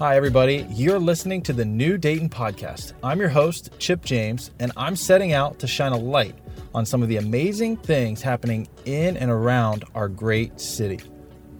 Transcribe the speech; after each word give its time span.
Hi, 0.00 0.16
everybody. 0.16 0.66
You're 0.70 0.98
listening 0.98 1.42
to 1.42 1.52
the 1.52 1.66
New 1.66 1.98
Dayton 1.98 2.30
Podcast. 2.30 2.94
I'm 3.02 3.20
your 3.20 3.28
host, 3.28 3.68
Chip 3.78 4.02
James, 4.02 4.50
and 4.58 4.72
I'm 4.74 4.96
setting 4.96 5.34
out 5.34 5.58
to 5.58 5.66
shine 5.66 5.92
a 5.92 5.98
light 5.98 6.34
on 6.74 6.86
some 6.86 7.02
of 7.02 7.10
the 7.10 7.18
amazing 7.18 7.76
things 7.76 8.22
happening 8.22 8.66
in 8.86 9.18
and 9.18 9.30
around 9.30 9.84
our 9.94 10.08
great 10.08 10.58
city. 10.58 11.00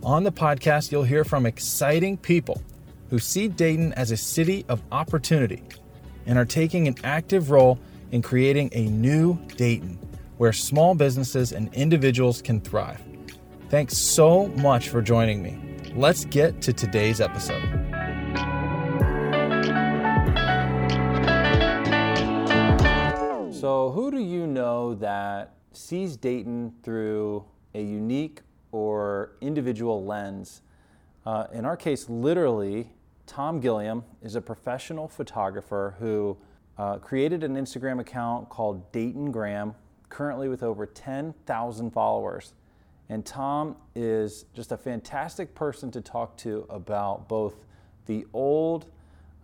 On 0.03 0.25
the 0.25 0.33
podcast, 0.33 0.91
you'll 0.91 1.03
hear 1.03 1.23
from 1.23 1.45
exciting 1.45 2.17
people 2.17 2.63
who 3.11 3.19
see 3.19 3.47
Dayton 3.47 3.93
as 3.93 4.11
a 4.11 4.17
city 4.17 4.65
of 4.71 4.81
opportunity 4.91 5.63
and 6.25 6.39
are 6.39 6.47
taking 6.47 6.89
an 6.89 6.95
active 7.05 7.51
role 7.51 7.79
in 8.11 8.23
creating 8.23 8.71
a 8.73 8.87
new 8.87 9.39
Dayton 9.59 9.99
where 10.39 10.55
small 10.55 10.95
businesses 10.95 11.53
and 11.53 11.71
individuals 11.75 12.41
can 12.41 12.63
thrive. 12.63 13.03
Thanks 13.69 13.99
so 13.99 14.47
much 14.47 14.89
for 14.89 15.03
joining 15.03 15.43
me. 15.43 15.77
Let's 15.95 16.25
get 16.25 16.63
to 16.63 16.73
today's 16.73 17.21
episode. 17.21 17.80
Who 24.11 24.17
do 24.17 24.25
you 24.25 24.49
know 24.49 24.95
that 24.95 25.55
sees 25.71 26.17
Dayton 26.17 26.73
through 26.83 27.45
a 27.75 27.81
unique 27.81 28.41
or 28.73 29.37
individual 29.41 30.05
lens? 30.05 30.63
Uh, 31.25 31.47
in 31.53 31.65
our 31.65 31.77
case, 31.77 32.09
literally, 32.09 32.91
Tom 33.29 33.61
Gilliam 33.61 34.03
is 34.21 34.35
a 34.35 34.41
professional 34.41 35.07
photographer 35.07 35.95
who 36.01 36.37
uh, 36.77 36.97
created 36.97 37.45
an 37.45 37.55
Instagram 37.55 38.01
account 38.01 38.49
called 38.49 38.91
Dayton 38.91 39.31
Gram, 39.31 39.77
currently 40.09 40.49
with 40.49 40.65
over 40.65 40.87
10,000 40.87 41.91
followers. 41.93 42.55
And 43.11 43.25
Tom 43.25 43.77
is 43.95 44.47
just 44.55 44.73
a 44.73 44.77
fantastic 44.77 45.55
person 45.55 45.89
to 45.93 46.01
talk 46.01 46.37
to 46.39 46.67
about 46.69 47.29
both 47.29 47.65
the 48.07 48.27
old, 48.33 48.87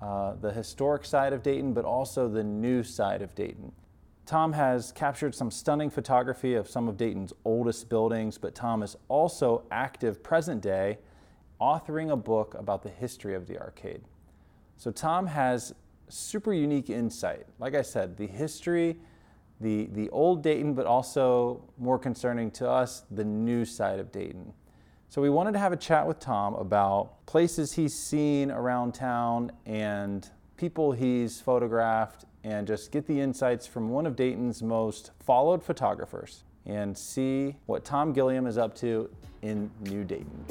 uh, 0.03 0.35
the 0.41 0.51
historic 0.51 1.05
side 1.05 1.33
of 1.33 1.45
Dayton, 1.45 1.73
but 1.73 1.85
also 1.85 2.29
the 2.29 2.43
new 2.43 2.83
side 2.83 3.23
of 3.23 3.33
Dayton. 3.37 3.71
Tom 4.27 4.53
has 4.55 4.91
captured 4.91 5.37
some 5.37 5.53
stunning 5.53 5.89
photography 5.89 6.55
of 6.55 6.69
some 6.69 6.89
of 6.89 6.97
Dayton's 6.97 7.33
oldest 7.45 7.89
buildings, 7.89 8.37
but 8.39 8.57
Tom 8.57 8.83
is 8.83 8.97
also 9.09 9.63
active 9.71 10.21
present 10.21 10.61
day, 10.61 10.99
authoring 11.61 12.11
a 12.11 12.17
book 12.17 12.55
about 12.59 12.83
the 12.83 12.91
history 12.91 13.37
of 13.37 13.47
the 13.47 13.57
arcade. 13.57 14.03
So 14.77 14.91
Tom 14.91 15.29
has 15.29 15.73
super 16.09 16.53
unique 16.53 16.91
insight. 16.91 17.47
Like 17.61 17.77
I 17.77 17.83
said, 17.83 18.17
the 18.17 18.27
history, 18.27 18.97
the, 19.61 19.87
the 19.93 20.11
old 20.11 20.43
Dayton, 20.43 20.75
but 20.75 20.87
also 20.87 21.63
more 21.79 21.99
concerning 21.99 22.51
to 22.53 22.69
us, 22.69 23.05
the 23.13 23.25
new 23.25 23.65
side 23.65 24.01
of 24.01 24.11
Dayton. 24.11 24.53
So 25.09 25.23
we 25.23 25.31
wanted 25.31 25.53
to 25.53 25.61
have 25.61 25.73
a 25.73 25.77
chat 25.77 26.05
with 26.05 26.19
Tom 26.19 26.55
about 26.55 27.25
places 27.27 27.73
he's 27.73 27.97
seen 27.97 28.51
around 28.51 28.93
town 28.93 29.53
and 29.67 30.29
people 30.57 30.91
he's 30.91 31.41
photographed 31.41 32.25
and 32.47 32.65
just 32.65 32.93
get 32.93 33.05
the 33.09 33.21
insights 33.21 33.67
from 33.67 33.89
one 33.89 34.07
of 34.07 34.15
Dayton's 34.15 34.63
most 34.63 35.11
followed 35.19 35.65
photographers 35.65 36.45
and 36.65 36.97
see 36.97 37.57
what 37.67 37.85
Tom 37.85 38.13
Gilliam 38.13 38.47
is 38.47 38.57
up 38.57 38.73
to 38.77 39.11
in 39.43 39.69
New 39.81 40.05
Dayton. 40.05 40.45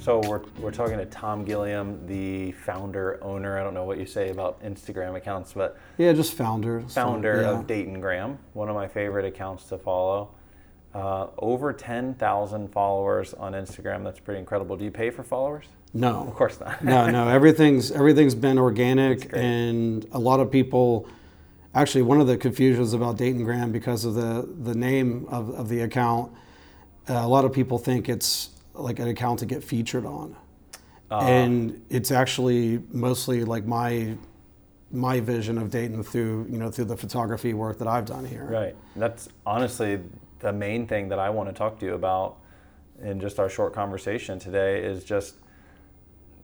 So 0.00 0.20
we're, 0.26 0.40
we're 0.58 0.72
talking 0.72 0.98
to 0.98 1.06
Tom 1.06 1.44
Gilliam, 1.44 2.04
the 2.08 2.50
founder, 2.52 3.22
owner. 3.22 3.60
I 3.60 3.62
don't 3.62 3.74
know 3.74 3.84
what 3.84 3.98
you 3.98 4.06
say 4.06 4.30
about 4.30 4.60
Instagram 4.64 5.14
accounts, 5.14 5.52
but 5.52 5.78
yeah, 5.98 6.12
just 6.12 6.34
founder. 6.34 6.80
Founder 6.88 7.42
so, 7.44 7.52
yeah. 7.52 7.58
of 7.60 7.68
Dayton 7.68 8.00
Gram, 8.00 8.38
one 8.54 8.68
of 8.68 8.74
my 8.74 8.88
favorite 8.88 9.24
accounts 9.24 9.64
to 9.64 9.78
follow. 9.78 10.30
Uh, 10.94 11.28
over 11.38 11.72
10,000 11.72 12.72
followers 12.72 13.34
on 13.34 13.52
Instagram. 13.52 14.02
That's 14.02 14.18
pretty 14.18 14.40
incredible. 14.40 14.76
Do 14.76 14.84
you 14.84 14.90
pay 14.90 15.10
for 15.10 15.22
followers? 15.22 15.66
No, 15.94 16.26
of 16.28 16.34
course 16.34 16.60
not. 16.60 16.82
no, 16.84 17.10
no. 17.10 17.28
Everything's 17.28 17.90
everything's 17.90 18.34
been 18.34 18.58
organic, 18.58 19.30
and 19.32 20.06
a 20.12 20.18
lot 20.18 20.40
of 20.40 20.50
people. 20.50 21.08
Actually, 21.74 22.02
one 22.02 22.20
of 22.20 22.26
the 22.26 22.36
confusions 22.36 22.92
about 22.92 23.16
Dayton 23.16 23.44
Gram 23.44 23.72
because 23.72 24.04
of 24.04 24.14
the 24.14 24.48
the 24.62 24.74
name 24.74 25.26
of, 25.28 25.50
of 25.50 25.68
the 25.68 25.80
account, 25.80 26.32
uh, 27.08 27.14
a 27.14 27.28
lot 27.28 27.44
of 27.44 27.52
people 27.52 27.78
think 27.78 28.08
it's 28.08 28.50
like 28.74 28.98
an 28.98 29.08
account 29.08 29.38
to 29.40 29.46
get 29.46 29.62
featured 29.62 30.04
on, 30.04 30.36
uh, 31.10 31.18
and 31.18 31.84
it's 31.88 32.10
actually 32.10 32.82
mostly 32.90 33.44
like 33.44 33.64
my 33.66 34.16
my 34.90 35.20
vision 35.20 35.58
of 35.58 35.70
Dayton 35.70 36.02
through 36.02 36.46
you 36.50 36.58
know 36.58 36.70
through 36.70 36.86
the 36.86 36.96
photography 36.96 37.54
work 37.54 37.78
that 37.78 37.88
I've 37.88 38.06
done 38.06 38.24
here. 38.24 38.44
Right. 38.44 38.76
That's 38.96 39.28
honestly 39.46 40.00
the 40.40 40.52
main 40.52 40.86
thing 40.86 41.08
that 41.08 41.18
I 41.18 41.30
want 41.30 41.48
to 41.48 41.54
talk 41.54 41.78
to 41.80 41.86
you 41.86 41.94
about 41.94 42.36
in 43.02 43.20
just 43.20 43.38
our 43.38 43.48
short 43.48 43.72
conversation 43.72 44.38
today 44.38 44.82
is 44.82 45.04
just 45.04 45.34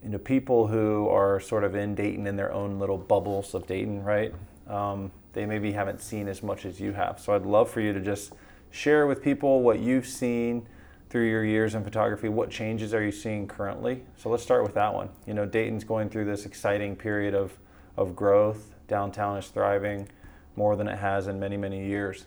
you 0.05 0.11
know 0.11 0.19
people 0.19 0.67
who 0.67 1.09
are 1.09 1.41
sort 1.41 1.65
of 1.65 1.75
in 1.75 1.95
Dayton 1.95 2.27
in 2.27 2.37
their 2.37 2.53
own 2.53 2.79
little 2.79 2.99
bubbles 2.99 3.55
of 3.55 3.67
Dayton, 3.67 4.05
right? 4.05 4.35
Um, 4.69 5.11
they 5.33 5.47
maybe 5.47 5.73
haven't 5.73 6.01
seen 6.01 6.29
as 6.29 6.43
much 6.43 6.67
as 6.67 6.79
you 6.79 6.93
have. 6.93 7.19
So 7.19 7.35
I'd 7.35 7.47
love 7.47 7.71
for 7.71 7.81
you 7.81 7.93
to 7.95 8.01
just 8.01 8.33
share 8.71 9.07
with 9.07 9.23
people 9.23 9.63
what 9.63 9.81
you've 9.81 10.07
seen 10.07 10.67
through 11.15 11.29
your 11.29 11.45
years 11.45 11.77
in 11.77 11.85
photography, 11.85 12.29
what 12.29 12.51
changes 12.51 12.93
are 12.93 13.03
you 13.03 13.13
seeing 13.13 13.47
currently? 13.47 14.03
So 14.17 14.29
let's 14.31 14.43
start 14.43 14.65
with 14.65 14.75
that 14.75 14.93
one. 14.93 15.09
You 15.27 15.35
know, 15.35 15.47
Dayton's 15.47 15.85
going 15.85 16.11
through 16.11 16.25
this 16.25 16.45
exciting 16.45 16.97
period 16.97 17.35
of, 17.35 17.57
of 17.97 18.17
growth. 18.17 18.75
Downtown 18.89 19.39
is 19.39 19.47
thriving 19.47 20.09
more 20.57 20.75
than 20.75 20.89
it 20.89 20.99
has 20.99 21.29
in 21.29 21.39
many, 21.39 21.57
many 21.57 21.87
years. 21.87 22.27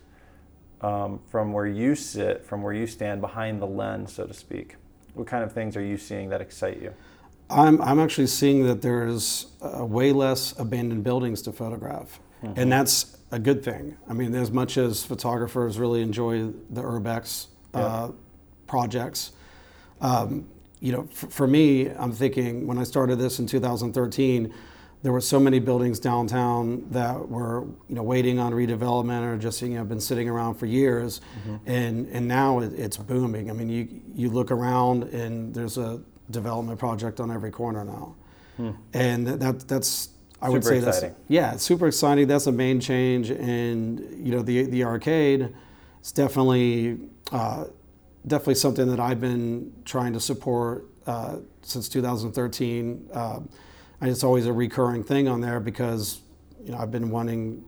Um, 0.80 1.20
from 1.30 1.52
where 1.52 1.66
you 1.66 1.94
sit, 1.94 2.46
from 2.46 2.62
where 2.62 2.72
you 2.72 2.86
stand 2.86 3.20
behind 3.20 3.60
the 3.60 3.66
lens, 3.66 4.14
so 4.14 4.24
to 4.24 4.32
speak, 4.32 4.76
what 5.12 5.26
kind 5.26 5.44
of 5.44 5.52
things 5.52 5.76
are 5.76 5.84
you 5.84 5.98
seeing 5.98 6.30
that 6.30 6.40
excite 6.40 6.80
you? 6.80 6.94
I'm, 7.50 7.80
I'm 7.80 7.98
actually 7.98 8.26
seeing 8.26 8.66
that 8.66 8.82
there's 8.82 9.46
uh, 9.62 9.84
way 9.84 10.12
less 10.12 10.58
abandoned 10.58 11.04
buildings 11.04 11.42
to 11.42 11.52
photograph. 11.52 12.20
Mm-hmm. 12.42 12.60
And 12.60 12.72
that's 12.72 13.16
a 13.30 13.38
good 13.38 13.64
thing. 13.64 13.96
I 14.08 14.12
mean, 14.12 14.34
as 14.34 14.50
much 14.50 14.76
as 14.76 15.04
photographers 15.04 15.78
really 15.78 16.02
enjoy 16.02 16.46
the 16.70 16.82
urbex 16.82 17.46
uh, 17.74 18.10
projects. 18.66 19.32
Um, 20.00 20.48
you 20.80 20.92
know, 20.92 21.08
for, 21.12 21.26
for 21.28 21.46
me, 21.46 21.88
I'm 21.88 22.12
thinking 22.12 22.66
when 22.66 22.78
I 22.78 22.84
started 22.84 23.16
this 23.16 23.40
in 23.40 23.46
2013, 23.46 24.54
there 25.02 25.12
were 25.12 25.20
so 25.20 25.38
many 25.38 25.58
buildings 25.58 26.00
downtown 26.00 26.88
that 26.90 27.28
were 27.28 27.62
you 27.88 27.94
know 27.94 28.02
waiting 28.02 28.38
on 28.38 28.52
redevelopment 28.52 29.22
or 29.22 29.36
just 29.38 29.62
you 29.62 29.68
know 29.70 29.84
been 29.84 30.00
sitting 30.00 30.28
around 30.28 30.54
for 30.54 30.66
years, 30.66 31.20
mm-hmm. 31.40 31.56
and 31.70 32.08
and 32.08 32.26
now 32.26 32.58
it, 32.60 32.72
it's 32.74 32.96
booming. 32.96 33.48
I 33.48 33.52
mean, 33.52 33.68
you 33.68 33.88
you 34.12 34.28
look 34.28 34.50
around 34.50 35.04
and 35.04 35.54
there's 35.54 35.78
a 35.78 36.00
development 36.30 36.78
project 36.78 37.20
on 37.20 37.30
every 37.30 37.50
corner 37.50 37.84
now, 37.84 38.14
hmm. 38.56 38.70
and 38.92 39.26
that 39.26 39.66
that's 39.68 40.10
I 40.40 40.46
super 40.46 40.52
would 40.52 40.64
say 40.64 40.78
exciting. 40.78 41.10
that's 41.10 41.20
yeah, 41.28 41.54
it's 41.54 41.62
super 41.62 41.86
exciting. 41.88 42.28
That's 42.28 42.46
a 42.46 42.52
main 42.52 42.80
change, 42.80 43.30
and 43.30 44.00
you 44.26 44.32
know 44.32 44.42
the 44.42 44.64
the 44.64 44.84
arcade, 44.84 45.54
it's 46.00 46.12
definitely. 46.12 46.98
Uh, 47.30 47.64
definitely 48.26 48.54
something 48.54 48.88
that 48.88 49.00
I've 49.00 49.20
been 49.20 49.72
trying 49.84 50.12
to 50.12 50.20
support 50.20 50.86
uh, 51.06 51.38
since 51.62 51.88
2013. 51.88 53.08
Uh, 53.12 53.40
and 54.00 54.10
it's 54.10 54.22
always 54.22 54.46
a 54.46 54.52
recurring 54.52 55.02
thing 55.02 55.26
on 55.28 55.40
there 55.40 55.58
because 55.58 56.20
you 56.62 56.72
know 56.72 56.78
I've 56.78 56.90
been 56.90 57.10
wanting 57.10 57.64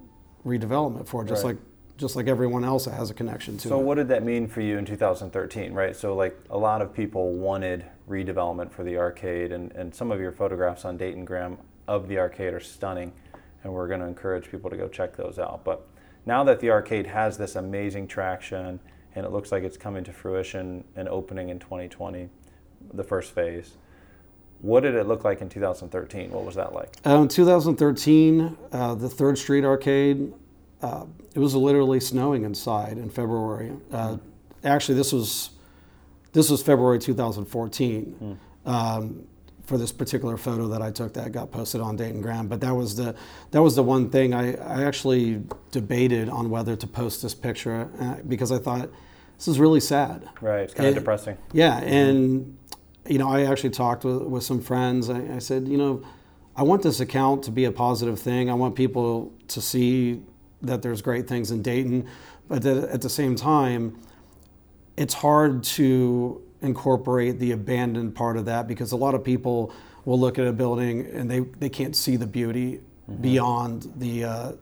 redevelopment 0.47 1.07
for 1.09 1.23
it, 1.23 1.29
just 1.29 1.45
right. 1.45 1.57
like 1.57 1.63
just 1.97 2.17
like 2.17 2.29
everyone 2.29 2.65
else 2.65 2.87
that 2.87 2.95
has 2.95 3.11
a 3.11 3.15
connection 3.15 3.57
to 3.59 3.69
so 3.69 3.69
it. 3.69 3.71
So 3.71 3.79
what 3.79 3.97
did 3.97 4.09
that 4.09 4.23
mean 4.23 4.47
for 4.47 4.61
you 4.61 4.79
in 4.79 4.87
2013, 4.87 5.73
right? 5.73 5.95
So 5.95 6.15
like 6.15 6.39
a 6.51 6.57
lot 6.57 6.83
of 6.83 6.95
people 6.95 7.33
wanted 7.33 7.85
redevelopment 8.11 8.73
for 8.73 8.85
the 8.85 8.99
arcade, 8.99 9.53
and, 9.53 9.73
and 9.73 9.95
some 9.95 10.11
of 10.11 10.21
your 10.21 10.33
photographs 10.33 10.85
on 10.85 10.97
Dayton 10.97 11.25
Gram 11.25 11.57
of 11.89 12.09
the 12.09 12.19
arcade 12.19 12.53
are 12.53 12.61
stunning, 12.61 13.13
and 13.63 13.73
we're 13.73 13.89
going 13.89 14.01
to 14.01 14.07
encourage 14.07 14.51
people 14.51 14.69
to 14.69 14.77
go 14.77 14.89
check 14.89 15.17
those 15.17 15.39
out. 15.39 15.65
But 15.65 15.87
now 16.27 16.45
that 16.45 16.61
the 16.61 16.71
arcade 16.71 17.07
has 17.07 17.39
this 17.39 17.57
amazing 17.57 18.09
traction 18.09 18.81
and 19.15 19.27
it 19.27 19.33
looks 19.33 19.51
like 19.51 19.65
it's 19.65 19.77
coming 19.77 20.05
to 20.05 20.13
fruition 20.13 20.85
and 20.97 21.09
opening 21.09 21.49
in 21.49 21.59
2020, 21.59 22.29
the 22.95 23.05
first 23.05 23.35
phase. 23.35 23.77
What 24.61 24.81
did 24.81 24.95
it 24.95 25.07
look 25.07 25.25
like 25.25 25.41
in 25.41 25.49
2013? 25.49 26.31
What 26.31 26.45
was 26.45 26.55
that 26.55 26.75
like? 26.75 26.97
In 27.05 27.29
2013, 27.29 28.57
uh, 28.73 28.95
the 28.95 29.09
Third 29.09 29.39
Street 29.39 29.65
Arcade, 29.65 30.33
uh, 30.83 31.07
it 31.35 31.39
was 31.39 31.55
literally 31.55 31.99
snowing 31.99 32.45
inside 32.45 32.99
in 32.99 33.11
February. 33.11 33.73
Uh, 33.91 34.19
actually, 34.63 34.97
this 34.97 35.13
was 35.13 35.51
this 36.33 36.51
was 36.51 36.63
February 36.63 36.99
2014 36.99 38.39
mm. 38.67 38.71
um, 38.71 39.27
for 39.65 39.79
this 39.79 39.93
particular 39.93 40.37
photo 40.37 40.69
that 40.69 40.83
I 40.83 40.91
took 40.91 41.15
that 41.15 41.33
got 41.33 41.51
posted 41.51 41.81
on 41.81 41.97
Dayton 41.97 42.21
Gram. 42.21 42.49
But 42.49 42.61
that 42.61 42.75
was 42.75 42.97
the 42.97 43.15
that 43.53 43.63
was 43.63 43.77
the 43.77 43.83
one 43.83 44.11
thing 44.11 44.35
I, 44.35 44.55
I 44.55 44.85
actually 44.85 45.43
debated 45.71 46.29
on 46.29 46.51
whether 46.51 46.77
to 46.77 46.87
post 46.87 47.23
this 47.23 47.35
picture 47.35 47.89
uh, 48.01 48.17
because 48.27 48.51
I 48.51 48.59
thought 48.59 48.91
this 49.37 49.49
is 49.49 49.59
really 49.59 49.81
sad. 49.81 50.29
Right, 50.41 50.63
it's 50.63 50.75
kind 50.75 50.89
and, 50.89 50.97
of 50.97 51.03
depressing. 51.03 51.39
Yeah, 51.53 51.79
and 51.79 52.57
you 53.09 53.19
know, 53.19 53.29
I 53.29 53.45
actually 53.45 53.71
talked 53.71 54.05
with, 54.05 54.23
with 54.23 54.43
some 54.43 54.61
friends. 54.61 55.09
I, 55.09 55.37
I 55.37 55.39
said, 55.39 55.67
you 55.67 55.79
know, 55.79 56.03
I 56.57 56.63
want 56.63 56.83
this 56.83 57.01
account 57.01 57.45
to 57.45 57.51
be 57.51 57.65
a 57.65 57.73
positive 57.73 58.19
thing. 58.19 58.51
I 58.51 58.55
want 58.55 58.75
people 58.75 59.33
to 59.49 59.61
see 59.61 60.23
that 60.63 60.83
there's 60.83 61.01
great 61.01 61.27
things 61.27 61.51
in 61.51 61.63
Dayton, 61.63 62.07
but 62.49 62.63
that 62.63 62.91
at 62.91 63.01
the 63.01 63.09
same 63.09 63.35
time, 63.35 63.99
it's 65.01 65.15
hard 65.15 65.65
to 65.65 66.43
incorporate 66.61 67.39
the 67.39 67.53
abandoned 67.53 68.15
part 68.15 68.37
of 68.37 68.45
that 68.45 68.69
because 68.69 68.93
a 68.93 68.97
lot 68.97 69.15
of 69.15 69.25
people 69.25 69.73
will 70.05 70.21
look 70.21 70.39
at 70.39 70.47
a 70.47 70.53
building 70.53 71.07
and 71.07 71.31
they, 71.31 71.41
they 71.41 71.71
can't 71.71 71.97
see 71.97 72.17
the 72.17 72.27
beauty 72.27 72.81
beyond 73.23 73.91
the 73.97 74.25
uh, 74.25 74.53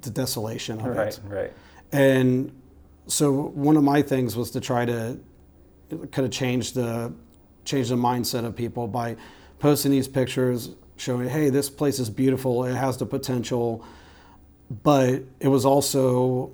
the 0.00 0.10
desolation 0.10 0.78
of 0.80 0.86
Right, 0.96 1.08
it. 1.08 1.20
right. 1.26 1.52
And 1.92 2.52
so 3.08 3.32
one 3.66 3.76
of 3.76 3.82
my 3.82 4.00
things 4.00 4.36
was 4.36 4.52
to 4.52 4.60
try 4.60 4.84
to 4.84 5.18
kind 6.12 6.24
of 6.24 6.30
change 6.30 6.72
the 6.72 7.12
change 7.64 7.88
the 7.88 7.96
mindset 7.96 8.44
of 8.44 8.54
people 8.54 8.86
by 8.86 9.16
posting 9.58 9.90
these 9.90 10.06
pictures 10.06 10.70
showing, 10.96 11.28
hey, 11.28 11.50
this 11.50 11.68
place 11.68 11.98
is 11.98 12.08
beautiful, 12.10 12.64
it 12.64 12.74
has 12.74 12.96
the 12.96 13.06
potential, 13.06 13.84
but 14.84 15.22
it 15.40 15.48
was 15.48 15.64
also 15.64 16.52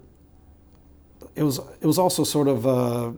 it 1.36 1.42
was 1.42 1.58
it 1.80 1.86
was 1.86 1.98
also 1.98 2.24
sort 2.24 2.48
of 2.48 2.66
uh 2.66 3.12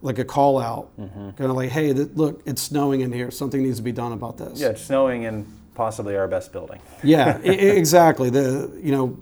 like 0.00 0.18
a 0.20 0.24
call 0.24 0.60
out, 0.60 0.90
kind 0.96 1.40
of 1.50 1.56
like, 1.56 1.70
hey, 1.70 1.92
th- 1.92 2.10
look, 2.14 2.40
it's 2.46 2.62
snowing 2.62 3.00
in 3.00 3.12
here. 3.12 3.32
Something 3.32 3.62
needs 3.64 3.78
to 3.78 3.82
be 3.82 3.90
done 3.90 4.12
about 4.12 4.38
this. 4.38 4.60
Yeah, 4.60 4.68
it's 4.68 4.82
snowing 4.82 5.24
in 5.24 5.44
possibly 5.74 6.16
our 6.16 6.28
best 6.28 6.52
building. 6.52 6.80
Yeah, 7.02 7.38
I- 7.44 7.48
exactly. 7.48 8.30
The 8.30 8.70
you 8.80 8.92
know, 8.92 9.16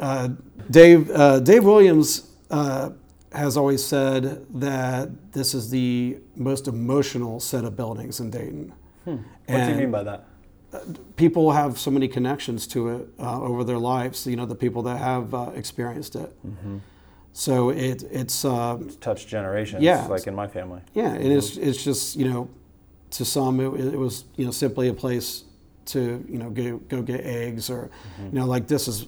uh, 0.00 0.28
Dave 0.70 1.10
uh, 1.10 1.40
Dave 1.40 1.64
Williams 1.64 2.30
uh, 2.50 2.90
has 3.32 3.56
always 3.56 3.84
said 3.84 4.46
that 4.60 5.32
this 5.32 5.52
is 5.54 5.68
the 5.70 6.18
most 6.36 6.66
emotional 6.68 7.38
set 7.40 7.64
of 7.64 7.76
buildings 7.76 8.20
in 8.20 8.30
Dayton. 8.30 8.72
What 9.04 9.18
do 9.48 9.70
you 9.70 9.76
mean 9.76 9.90
by 9.90 10.02
that? 10.04 10.24
People 11.16 11.52
have 11.52 11.78
so 11.78 11.90
many 11.90 12.08
connections 12.08 12.66
to 12.68 12.88
it 12.88 13.08
uh, 13.18 13.42
over 13.42 13.64
their 13.64 13.78
lives. 13.78 14.26
You 14.26 14.36
know, 14.36 14.46
the 14.46 14.54
people 14.54 14.82
that 14.84 14.96
have 14.96 15.34
uh, 15.34 15.50
experienced 15.54 16.16
it. 16.16 16.32
So 17.32 17.70
it 17.70 18.02
it's. 18.10 18.44
Uh, 18.44 18.78
Touch 19.00 19.26
generations, 19.26 19.82
Yeah. 19.82 20.06
like 20.06 20.26
in 20.26 20.34
my 20.34 20.46
family. 20.46 20.80
Yeah, 20.94 21.12
and 21.12 21.32
it's 21.32 21.56
it's 21.56 21.82
just 21.82 22.16
you 22.16 22.28
know, 22.28 22.48
to 23.12 23.24
some 23.24 23.58
it, 23.60 23.94
it 23.94 23.98
was 23.98 24.24
you 24.36 24.44
know 24.44 24.50
simply 24.50 24.88
a 24.88 24.94
place 24.94 25.44
to 25.86 26.24
you 26.28 26.38
know 26.38 26.50
go 26.50 26.78
go 26.88 27.02
get 27.02 27.24
eggs 27.24 27.68
or 27.70 27.90
you 28.22 28.38
know 28.38 28.46
like 28.46 28.66
this 28.68 28.86
is 28.86 29.06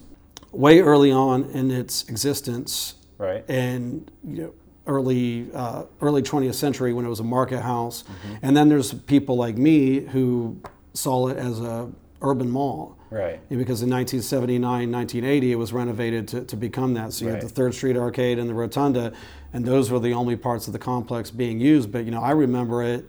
way 0.51 0.81
early 0.81 1.11
on 1.11 1.43
in 1.51 1.71
its 1.71 2.03
existence 2.09 2.95
Right. 3.17 3.45
and 3.49 4.09
you 4.23 4.41
know 4.43 4.53
early 4.87 5.47
uh, 5.53 5.83
early 6.01 6.21
20th 6.21 6.55
century 6.55 6.93
when 6.93 7.05
it 7.05 7.09
was 7.09 7.19
a 7.19 7.23
market 7.23 7.61
house, 7.61 8.03
and 8.41 8.55
then 8.57 8.69
there's 8.69 8.93
people 8.93 9.35
like 9.35 9.57
me 9.57 10.01
who 10.01 10.57
saw 10.93 11.27
it 11.29 11.37
as 11.37 11.59
a 11.59 11.89
urban 12.25 12.49
mall. 12.49 12.97
Right. 13.11 13.39
Because 13.49 13.81
in 13.81 13.89
1979, 13.89 14.91
1980, 14.91 15.51
it 15.51 15.55
was 15.55 15.71
renovated 15.71 16.27
to, 16.29 16.41
to 16.45 16.55
become 16.57 16.93
that. 16.95 17.13
So 17.13 17.25
you 17.25 17.31
had 17.31 17.41
the 17.41 17.49
Third 17.49 17.73
Street 17.73 17.95
Arcade 17.95 18.39
and 18.39 18.49
the 18.49 18.53
Rotunda, 18.53 19.13
and 19.53 19.63
those 19.63 19.89
were 19.91 19.99
the 19.99 20.13
only 20.13 20.35
parts 20.35 20.67
of 20.67 20.73
the 20.73 20.79
complex 20.79 21.31
being 21.31 21.59
used. 21.61 21.91
But 21.91 22.03
you 22.05 22.11
know, 22.11 22.21
I 22.21 22.31
remember 22.31 22.83
it, 22.83 23.05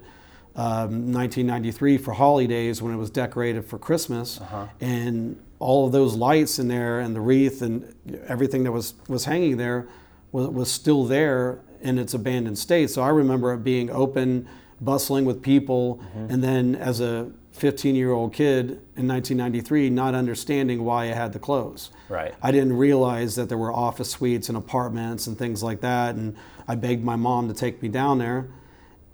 um, 0.55 1.13
1993 1.13 1.99
for 1.99 2.13
holidays 2.15 2.81
when 2.83 2.93
it 2.95 2.97
was 2.97 3.11
decorated 3.11 3.65
for 3.65 3.79
Christmas, 3.79 4.41
Uh-huh. 4.41 4.67
and 4.81 5.41
all 5.59 5.87
of 5.87 5.93
those 5.93 6.15
lights 6.15 6.59
in 6.59 6.69
there 6.69 7.01
and 7.01 7.17
the 7.17 7.21
wreath 7.21 7.63
and 7.63 7.95
everything 8.29 8.63
that 8.65 8.73
was 8.73 8.95
was 9.09 9.25
hanging 9.25 9.57
there 9.57 9.89
was, 10.33 10.49
was 10.49 10.71
still 10.71 11.05
there 11.05 11.59
in 11.81 11.99
its 11.99 12.15
abandoned 12.15 12.59
state. 12.59 12.91
So 12.91 13.03
I 13.03 13.09
remember 13.09 13.53
it 13.55 13.65
being 13.65 13.91
open, 13.91 14.47
bustling 14.81 15.25
with 15.25 15.43
people, 15.43 16.01
Mm-hmm. 16.17 16.33
and 16.33 16.45
then 16.45 16.75
as 16.77 17.01
a 17.01 17.31
15 17.57 17.95
year 17.95 18.13
old 18.13 18.33
kid 18.33 18.71
in 18.97 19.09
1993, 19.09 19.91
not 19.91 20.15
understanding 20.15 20.85
why 20.85 21.07
it 21.07 21.15
had 21.15 21.33
to 21.33 21.39
close. 21.39 21.91
Right. 22.09 22.35
I 22.43 22.53
didn't 22.53 22.75
realize 22.75 23.35
that 23.37 23.49
there 23.49 23.59
were 23.59 23.73
office 23.73 24.11
suites 24.11 24.49
and 24.49 24.57
apartments 24.57 25.27
and 25.27 25.39
things 25.39 25.63
like 25.63 25.81
that. 25.81 26.15
And 26.15 26.37
I 26.69 26.75
begged 26.75 27.05
my 27.05 27.17
mom 27.17 27.49
to 27.49 27.55
take 27.55 27.83
me 27.83 27.89
down 27.89 28.19
there. 28.19 28.49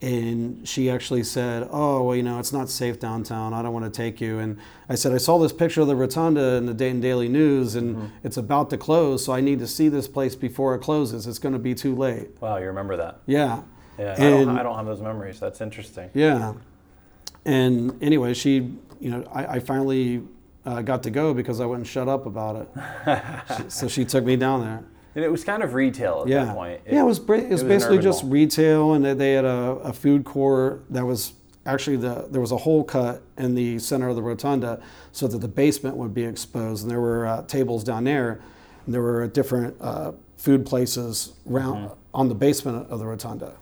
And 0.00 0.66
she 0.66 0.90
actually 0.90 1.22
said, 1.22 1.68
Oh, 1.70 2.02
well, 2.02 2.16
you 2.16 2.24
know, 2.24 2.40
it's 2.40 2.52
not 2.52 2.68
safe 2.68 2.98
downtown. 2.98 3.54
I 3.54 3.62
don't 3.62 3.72
want 3.72 3.84
to 3.84 3.96
take 3.96 4.20
you. 4.20 4.40
And 4.40 4.58
I 4.88 4.96
said, 4.96 5.12
I 5.12 5.18
saw 5.18 5.38
this 5.38 5.52
picture 5.52 5.80
of 5.80 5.86
the 5.86 5.94
rotunda 5.94 6.54
in 6.56 6.66
the 6.66 6.74
Dayton 6.74 7.00
Daily 7.00 7.28
News 7.28 7.76
and 7.76 7.96
mm-hmm. 7.96 8.06
it's 8.24 8.36
about 8.36 8.70
to 8.70 8.76
close. 8.76 9.24
So 9.24 9.32
I 9.32 9.40
need 9.40 9.60
to 9.60 9.68
see 9.68 9.88
this 9.88 10.08
place 10.08 10.34
before 10.34 10.74
it 10.74 10.80
closes. 10.80 11.28
It's 11.28 11.38
going 11.38 11.52
to 11.52 11.60
be 11.60 11.74
too 11.74 11.94
late. 11.94 12.30
Wow, 12.40 12.56
you 12.56 12.66
remember 12.66 12.96
that? 12.96 13.20
Yeah. 13.26 13.62
Yeah. 13.96 14.14
I 14.14 14.16
don't, 14.16 14.48
I 14.58 14.62
don't 14.64 14.74
have 14.74 14.86
those 14.86 15.00
memories. 15.00 15.38
That's 15.38 15.60
interesting. 15.60 16.10
Yeah. 16.14 16.54
And 17.44 18.00
anyway, 18.02 18.34
she, 18.34 18.54
you 19.00 19.10
know, 19.10 19.24
I, 19.32 19.46
I 19.56 19.58
finally 19.60 20.22
uh, 20.64 20.82
got 20.82 21.02
to 21.04 21.10
go 21.10 21.34
because 21.34 21.60
I 21.60 21.66
wouldn't 21.66 21.86
shut 21.88 22.08
up 22.08 22.26
about 22.26 22.56
it. 22.56 22.68
She- 23.56 23.70
so 23.70 23.88
she 23.88 24.04
took 24.04 24.24
me 24.24 24.36
down 24.36 24.60
there. 24.62 24.84
And 25.14 25.22
it 25.24 25.30
was 25.30 25.44
kind 25.44 25.62
of 25.62 25.74
retail 25.74 26.22
at 26.22 26.28
Yeah. 26.28 26.44
that 26.46 26.54
point. 26.54 26.80
yeah, 26.86 27.00
it 27.00 27.04
was, 27.04 27.18
bra- 27.18 27.36
it 27.38 27.50
was 27.50 27.60
an 27.62 27.68
basically 27.68 27.98
just 27.98 28.22
mall. 28.24 28.32
retail, 28.32 28.92
and 28.94 29.04
they- 29.04 29.14
they 29.14 29.32
had 29.32 29.44
a, 29.44 29.78
a 29.82 29.92
food 29.92 30.24
court 30.24 30.84
that 30.90 31.04
was 31.04 31.34
actually 31.66 31.96
the 31.96 32.26
there 32.30 32.40
was 32.40 32.50
a 32.50 32.56
hole 32.56 32.82
cut 32.82 33.22
in 33.38 33.54
the 33.54 33.78
center 33.78 34.08
of 34.08 34.16
the 34.16 34.22
rotunda 34.22 34.82
so 35.12 35.28
that 35.28 35.38
the 35.38 35.46
basement 35.48 35.96
would 35.96 36.12
be 36.14 36.24
exposed, 36.24 36.82
and 36.82 36.90
there 36.90 37.00
were 37.00 37.26
uh, 37.26 37.42
tables 37.42 37.84
down 37.84 38.04
there, 38.04 38.40
and 38.86 38.94
there 38.94 39.02
were 39.02 39.26
different 39.28 39.76
uh, 39.80 40.12
food 40.36 40.64
places 40.64 41.34
around 41.50 41.76
Mm-hmm. 41.88 41.94
on 42.14 42.28
the 42.28 42.34
basement 42.34 42.88
of 42.90 42.98
the 42.98 43.06
rotunda. 43.06 43.52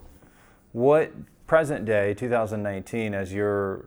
What 0.71 1.11
present 1.51 1.83
day, 1.83 2.13
2019, 2.13 3.13
as 3.13 3.33
you're, 3.33 3.83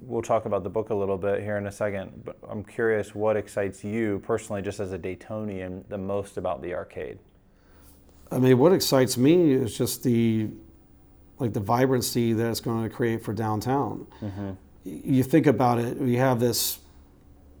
we'll 0.00 0.20
talk 0.20 0.46
about 0.46 0.64
the 0.64 0.68
book 0.68 0.90
a 0.90 0.94
little 0.96 1.16
bit 1.16 1.40
here 1.44 1.56
in 1.58 1.68
a 1.68 1.70
second, 1.70 2.10
but 2.24 2.36
I'm 2.50 2.64
curious 2.64 3.14
what 3.14 3.36
excites 3.36 3.84
you 3.84 4.20
personally, 4.26 4.62
just 4.62 4.80
as 4.80 4.90
a 4.90 4.98
Daytonian, 4.98 5.84
the 5.88 5.96
most 5.96 6.38
about 6.38 6.60
the 6.60 6.74
arcade? 6.74 7.20
I 8.32 8.40
mean, 8.40 8.58
what 8.58 8.72
excites 8.72 9.16
me 9.16 9.52
is 9.52 9.78
just 9.78 10.02
the 10.02 10.48
like 11.38 11.52
the 11.52 11.60
vibrancy 11.60 12.32
that 12.32 12.50
it's 12.50 12.58
going 12.60 12.82
to 12.82 12.90
create 12.90 13.22
for 13.22 13.32
downtown. 13.32 14.08
Y- 14.20 14.56
You 14.84 15.22
think 15.22 15.46
about 15.46 15.78
it. 15.78 15.96
You 16.00 16.18
have 16.18 16.40
this, 16.40 16.80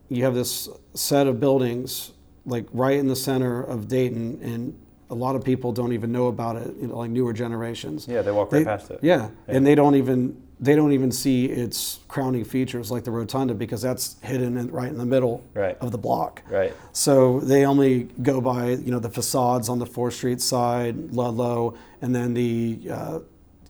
you 0.08 0.24
have 0.24 0.34
this 0.34 0.68
set 0.94 1.28
of 1.28 1.38
buildings 1.38 2.10
like 2.44 2.66
right 2.72 2.98
in 2.98 3.06
the 3.06 3.14
center 3.14 3.62
of 3.62 3.86
Dayton, 3.86 4.40
and 4.42 4.76
a 5.10 5.14
lot 5.14 5.36
of 5.36 5.44
people 5.44 5.72
don't 5.72 5.92
even 5.92 6.10
know 6.12 6.26
about 6.28 6.56
it. 6.56 6.74
You 6.80 6.88
know, 6.88 6.98
like 6.98 7.10
newer 7.10 7.32
generations. 7.32 8.06
Yeah, 8.08 8.22
they 8.22 8.30
walk 8.32 8.52
right 8.52 8.60
They- 8.60 8.64
past 8.64 8.90
it. 8.90 9.00
Yeah, 9.02 9.28
and 9.48 9.66
they 9.66 9.74
don't 9.74 9.94
even 9.96 10.40
they 10.60 10.76
don't 10.76 10.92
even 10.92 11.10
see 11.10 11.46
its 11.46 11.98
crowning 12.06 12.44
features 12.44 12.90
like 12.90 13.02
the 13.04 13.10
rotunda 13.10 13.52
because 13.52 13.82
that's 13.82 14.16
hidden 14.22 14.56
in, 14.56 14.70
right 14.70 14.88
in 14.88 14.96
the 14.96 15.04
middle 15.04 15.42
Right. 15.52 15.76
of 15.80 15.90
the 15.90 15.98
block. 15.98 16.42
Right. 16.48 16.72
So 16.92 17.40
they 17.40 17.66
only 17.66 18.04
go 18.22 18.40
by, 18.40 18.70
you 18.70 18.92
know, 18.92 19.00
the 19.00 19.10
facades 19.10 19.68
on 19.68 19.80
the 19.80 19.84
Fourth 19.84 20.14
Street 20.14 20.40
side, 20.40 21.12
Ludlow, 21.12 21.74
and 22.00 22.14
then 22.14 22.34
the, 22.34 22.78
uh, 22.88 23.18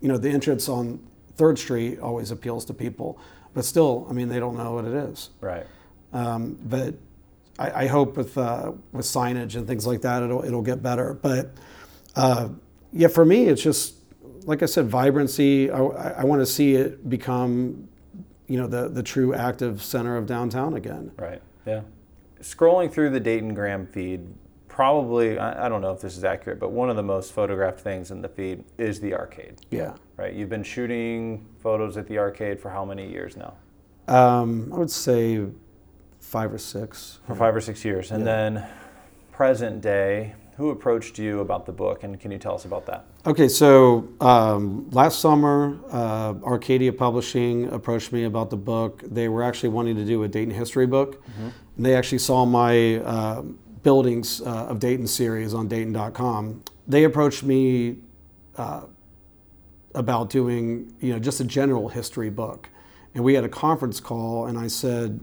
you 0.02 0.08
know, 0.08 0.18
the 0.18 0.28
entrance 0.28 0.68
on 0.68 1.00
Third 1.36 1.58
Street 1.58 1.98
always 2.00 2.30
appeals 2.30 2.66
to 2.66 2.74
people. 2.74 3.18
But 3.54 3.64
still, 3.64 4.06
I 4.08 4.12
mean, 4.12 4.28
they 4.28 4.38
don't 4.38 4.56
know 4.56 4.74
what 4.74 4.84
it 4.84 4.94
is. 4.94 5.30
Right. 5.40 5.66
Um, 6.12 6.58
but 6.64 6.94
I, 7.58 7.84
I 7.84 7.86
hope 7.86 8.16
with 8.16 8.36
uh, 8.36 8.72
with 8.92 9.06
signage 9.06 9.54
and 9.54 9.66
things 9.66 9.86
like 9.86 10.02
that, 10.02 10.22
it'll 10.22 10.44
it'll 10.44 10.62
get 10.62 10.82
better. 10.82 11.14
But 11.14 11.50
uh, 12.16 12.48
yeah, 12.92 13.08
for 13.08 13.24
me, 13.24 13.46
it's 13.46 13.62
just 13.62 13.94
like 14.44 14.62
I 14.62 14.66
said, 14.66 14.86
vibrancy. 14.86 15.70
I, 15.70 15.78
I 15.78 16.24
want 16.24 16.40
to 16.42 16.46
see 16.46 16.74
it 16.74 17.08
become, 17.08 17.88
you 18.46 18.58
know, 18.58 18.66
the 18.66 18.88
the 18.88 19.02
true 19.02 19.34
active 19.34 19.82
center 19.82 20.16
of 20.16 20.26
downtown 20.26 20.74
again. 20.74 21.12
Right. 21.16 21.42
Yeah. 21.66 21.82
Scrolling 22.40 22.92
through 22.92 23.10
the 23.10 23.20
Dayton 23.20 23.54
Gram 23.54 23.86
feed, 23.86 24.26
probably, 24.68 25.38
I, 25.38 25.64
I 25.64 25.68
don't 25.70 25.80
know 25.80 25.92
if 25.92 26.00
this 26.00 26.14
is 26.16 26.24
accurate, 26.24 26.58
but 26.60 26.72
one 26.72 26.90
of 26.90 26.96
the 26.96 27.02
most 27.02 27.32
photographed 27.32 27.80
things 27.80 28.10
in 28.10 28.20
the 28.20 28.28
feed 28.28 28.64
is 28.76 29.00
the 29.00 29.14
arcade. 29.14 29.54
Yeah. 29.70 29.94
Right. 30.18 30.34
You've 30.34 30.50
been 30.50 30.62
shooting 30.62 31.46
photos 31.60 31.96
at 31.96 32.06
the 32.06 32.18
arcade 32.18 32.60
for 32.60 32.70
how 32.70 32.84
many 32.84 33.10
years 33.10 33.34
now? 33.36 33.54
Um, 34.08 34.70
I 34.74 34.76
would 34.76 34.90
say 34.90 35.46
five 36.24 36.52
or 36.52 36.58
six. 36.58 37.20
For 37.26 37.34
five 37.34 37.54
or 37.54 37.60
six 37.60 37.84
years. 37.84 38.10
And 38.10 38.26
then 38.26 38.66
present 39.32 39.80
day, 39.80 40.34
who 40.56 40.70
approached 40.70 41.18
you 41.18 41.40
about 41.40 41.66
the 41.66 41.72
book 41.72 42.04
and 42.04 42.18
can 42.18 42.30
you 42.30 42.38
tell 42.38 42.54
us 42.54 42.64
about 42.64 42.86
that? 42.86 43.04
Okay, 43.26 43.48
so 43.48 44.08
um, 44.20 44.88
last 44.90 45.20
summer, 45.20 45.78
uh, 45.90 46.34
Arcadia 46.44 46.92
Publishing 46.92 47.68
approached 47.72 48.12
me 48.12 48.24
about 48.24 48.50
the 48.50 48.56
book. 48.56 49.02
They 49.04 49.28
were 49.28 49.42
actually 49.42 49.70
wanting 49.70 49.96
to 49.96 50.04
do 50.04 50.22
a 50.22 50.28
Dayton 50.28 50.54
history 50.54 50.86
book. 50.86 51.22
And 51.76 51.84
they 51.84 51.94
actually 51.94 52.18
saw 52.18 52.44
my 52.44 52.96
uh, 52.96 53.42
Buildings 53.82 54.40
uh, 54.40 54.66
of 54.66 54.78
Dayton 54.80 55.06
series 55.06 55.54
on 55.54 55.68
Dayton.com. 55.68 56.62
They 56.86 57.04
approached 57.04 57.42
me 57.42 57.96
uh, 58.56 58.82
about 59.94 60.30
doing, 60.30 60.94
you 61.00 61.12
know, 61.12 61.18
just 61.18 61.40
a 61.40 61.44
general 61.44 61.88
history 61.88 62.30
book. 62.30 62.70
And 63.14 63.22
we 63.22 63.34
had 63.34 63.44
a 63.44 63.48
conference 63.48 64.00
call, 64.00 64.46
and 64.46 64.58
I 64.58 64.68
said, 64.68 65.20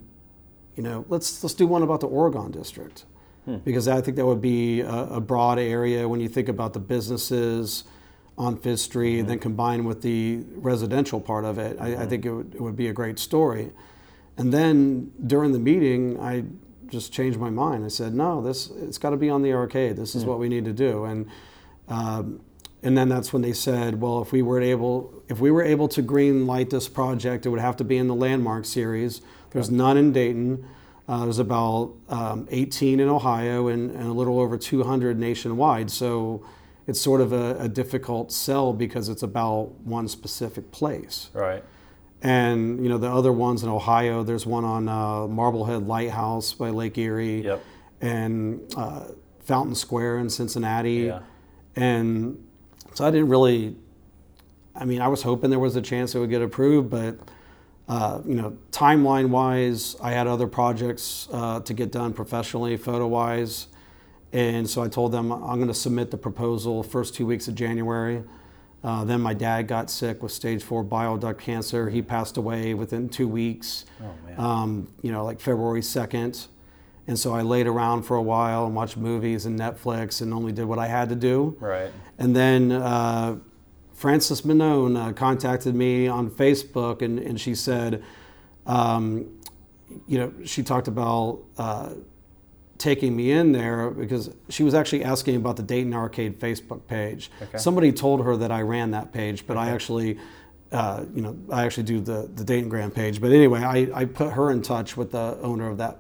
you 0.81 0.89
know, 0.89 1.05
let's 1.09 1.43
let's 1.43 1.53
do 1.53 1.67
one 1.67 1.83
about 1.83 1.99
the 1.99 2.07
Oregon 2.07 2.49
District 2.49 3.05
hmm. 3.45 3.57
because 3.57 3.87
I 3.87 4.01
think 4.01 4.17
that 4.17 4.25
would 4.25 4.41
be 4.41 4.81
a, 4.81 4.89
a 4.89 5.21
broad 5.21 5.59
area 5.59 6.09
when 6.09 6.19
you 6.19 6.27
think 6.27 6.49
about 6.49 6.73
the 6.73 6.79
businesses 6.79 7.83
on 8.35 8.57
Fifth 8.57 8.79
Street, 8.79 9.21
then 9.21 9.35
mm-hmm. 9.35 9.41
combined 9.43 9.85
with 9.85 10.01
the 10.01 10.43
residential 10.55 11.21
part 11.21 11.45
of 11.45 11.59
it. 11.59 11.77
I, 11.79 11.85
I 11.85 11.89
mm-hmm. 11.89 12.09
think 12.09 12.25
it 12.25 12.31
would, 12.31 12.55
it 12.55 12.61
would 12.61 12.75
be 12.75 12.87
a 12.87 12.93
great 12.93 13.19
story. 13.19 13.71
And 14.37 14.51
then 14.51 15.11
during 15.27 15.51
the 15.51 15.59
meeting, 15.59 16.19
I 16.19 16.45
just 16.87 17.13
changed 17.13 17.37
my 17.37 17.51
mind. 17.51 17.85
I 17.85 17.89
said, 17.89 18.15
no, 18.15 18.41
this 18.41 18.71
it's 18.71 18.97
got 18.97 19.11
to 19.11 19.17
be 19.17 19.29
on 19.29 19.43
the 19.43 19.53
arcade. 19.53 19.97
This 19.97 20.15
is 20.15 20.23
hmm. 20.23 20.29
what 20.29 20.39
we 20.39 20.49
need 20.49 20.65
to 20.65 20.73
do. 20.73 21.05
And 21.05 21.27
um, 21.89 22.39
and 22.83 22.97
then 22.97 23.09
that's 23.09 23.31
when 23.31 23.41
they 23.41 23.53
said, 23.53 24.01
well, 24.01 24.21
if 24.21 24.31
we 24.31 24.41
were 24.41 24.59
able, 24.59 25.23
if 25.29 25.39
we 25.39 25.51
were 25.51 25.63
able 25.63 25.87
to 25.89 26.01
green 26.01 26.47
light 26.47 26.71
this 26.71 26.89
project, 26.89 27.45
it 27.45 27.49
would 27.49 27.59
have 27.59 27.77
to 27.77 27.83
be 27.83 27.97
in 27.97 28.07
the 28.07 28.15
landmark 28.15 28.65
series. 28.65 29.21
There's 29.51 29.69
none 29.69 29.97
in 29.97 30.11
Dayton. 30.11 30.65
Uh, 31.07 31.25
there's 31.25 31.39
about 31.39 31.93
um, 32.09 32.47
18 32.49 32.99
in 32.99 33.07
Ohio 33.07 33.67
and, 33.67 33.91
and, 33.91 34.07
a 34.07 34.13
little 34.13 34.39
over 34.39 34.57
200 34.57 35.19
nationwide. 35.19 35.91
So 35.91 36.43
it's 36.87 37.01
sort 37.01 37.21
of 37.21 37.33
a, 37.33 37.57
a, 37.59 37.67
difficult 37.67 38.31
sell 38.31 38.71
because 38.71 39.09
it's 39.09 39.21
about 39.21 39.71
one 39.81 40.07
specific 40.07 40.71
place. 40.71 41.29
Right. 41.33 41.63
And 42.21 42.83
you 42.83 42.87
know 42.87 42.99
the 42.99 43.11
other 43.11 43.31
ones 43.31 43.63
in 43.63 43.69
Ohio. 43.69 44.23
There's 44.23 44.45
one 44.45 44.63
on 44.63 44.87
uh, 44.87 45.27
Marblehead 45.27 45.87
Lighthouse 45.87 46.53
by 46.53 46.69
Lake 46.69 46.95
Erie, 46.99 47.41
yep. 47.41 47.63
and 47.99 48.61
uh, 48.77 49.05
Fountain 49.39 49.73
Square 49.73 50.19
in 50.19 50.29
Cincinnati, 50.29 51.07
yeah. 51.07 51.21
and 51.75 52.37
so 52.93 53.05
I 53.05 53.11
didn't 53.11 53.29
really. 53.29 53.75
I 54.73 54.85
mean, 54.85 55.01
I 55.01 55.09
was 55.09 55.21
hoping 55.21 55.49
there 55.49 55.59
was 55.59 55.75
a 55.75 55.81
chance 55.81 56.15
it 56.15 56.19
would 56.19 56.29
get 56.29 56.41
approved, 56.41 56.89
but 56.89 57.17
uh, 57.89 58.21
you 58.25 58.35
know, 58.35 58.57
timeline 58.71 59.29
wise, 59.29 59.97
I 60.01 60.11
had 60.11 60.27
other 60.27 60.47
projects 60.47 61.27
uh, 61.33 61.59
to 61.59 61.73
get 61.73 61.91
done 61.91 62.13
professionally, 62.13 62.77
photo 62.77 63.05
wise, 63.07 63.67
and 64.31 64.69
so 64.69 64.81
I 64.81 64.87
told 64.87 65.11
them 65.11 65.31
I'm 65.31 65.57
going 65.57 65.67
to 65.67 65.73
submit 65.73 66.09
the 66.09 66.17
proposal 66.17 66.83
first 66.83 67.15
two 67.15 67.25
weeks 67.25 67.47
of 67.47 67.55
January. 67.55 68.23
Uh, 68.83 69.03
then 69.03 69.21
my 69.21 69.33
dad 69.33 69.67
got 69.67 69.91
sick 69.91 70.23
with 70.23 70.31
stage 70.31 70.63
four 70.63 70.83
bile 70.83 71.17
duct 71.17 71.39
cancer. 71.39 71.89
He 71.89 72.01
passed 72.01 72.37
away 72.37 72.73
within 72.73 73.09
two 73.09 73.27
weeks. 73.27 73.85
Oh, 74.01 74.43
um, 74.43 74.91
you 75.01 75.11
know, 75.11 75.23
like 75.23 75.39
February 75.39 75.81
2nd. 75.81 76.47
And 77.07 77.17
so 77.17 77.33
I 77.33 77.41
laid 77.41 77.67
around 77.67 78.03
for 78.03 78.15
a 78.15 78.21
while 78.21 78.65
and 78.65 78.75
watched 78.75 78.97
movies 78.97 79.45
and 79.45 79.59
Netflix 79.59 80.21
and 80.21 80.33
only 80.33 80.51
did 80.51 80.65
what 80.65 80.79
I 80.79 80.87
had 80.87 81.09
to 81.09 81.15
do. 81.15 81.57
Right. 81.59 81.91
And 82.17 82.35
then 82.35 82.71
uh, 82.71 83.37
Frances 83.93 84.45
Minone 84.45 84.97
uh, 84.97 85.13
contacted 85.13 85.75
me 85.75 86.07
on 86.07 86.29
Facebook 86.29 87.01
and, 87.01 87.19
and 87.19 87.39
she 87.39 87.55
said, 87.55 88.03
um, 88.65 89.39
you 90.07 90.17
know, 90.17 90.33
she 90.45 90.63
talked 90.63 90.87
about 90.87 91.39
uh, 91.57 91.93
taking 92.77 93.15
me 93.15 93.31
in 93.31 93.51
there 93.51 93.91
because 93.91 94.33
she 94.49 94.63
was 94.63 94.73
actually 94.73 95.03
asking 95.03 95.35
about 95.35 95.55
the 95.55 95.63
Dayton 95.63 95.93
Arcade 95.93 96.39
Facebook 96.39 96.87
page. 96.87 97.29
Okay. 97.41 97.57
Somebody 97.57 97.91
told 97.91 98.23
her 98.23 98.37
that 98.37 98.51
I 98.51 98.61
ran 98.61 98.91
that 98.91 99.11
page, 99.11 99.45
but 99.45 99.57
okay. 99.57 99.67
I 99.67 99.71
actually, 99.71 100.17
uh, 100.71 101.05
you 101.13 101.21
know, 101.21 101.37
I 101.51 101.65
actually 101.65 101.83
do 101.83 101.99
the, 101.99 102.29
the 102.33 102.43
Dayton 102.43 102.69
Gram 102.69 102.89
page. 102.89 103.19
But 103.19 103.31
anyway, 103.31 103.61
I, 103.61 103.89
I 103.93 104.05
put 104.05 104.33
her 104.33 104.51
in 104.51 104.61
touch 104.61 104.95
with 104.95 105.11
the 105.11 105.37
owner 105.41 105.67
of 105.67 105.77
that 105.77 105.99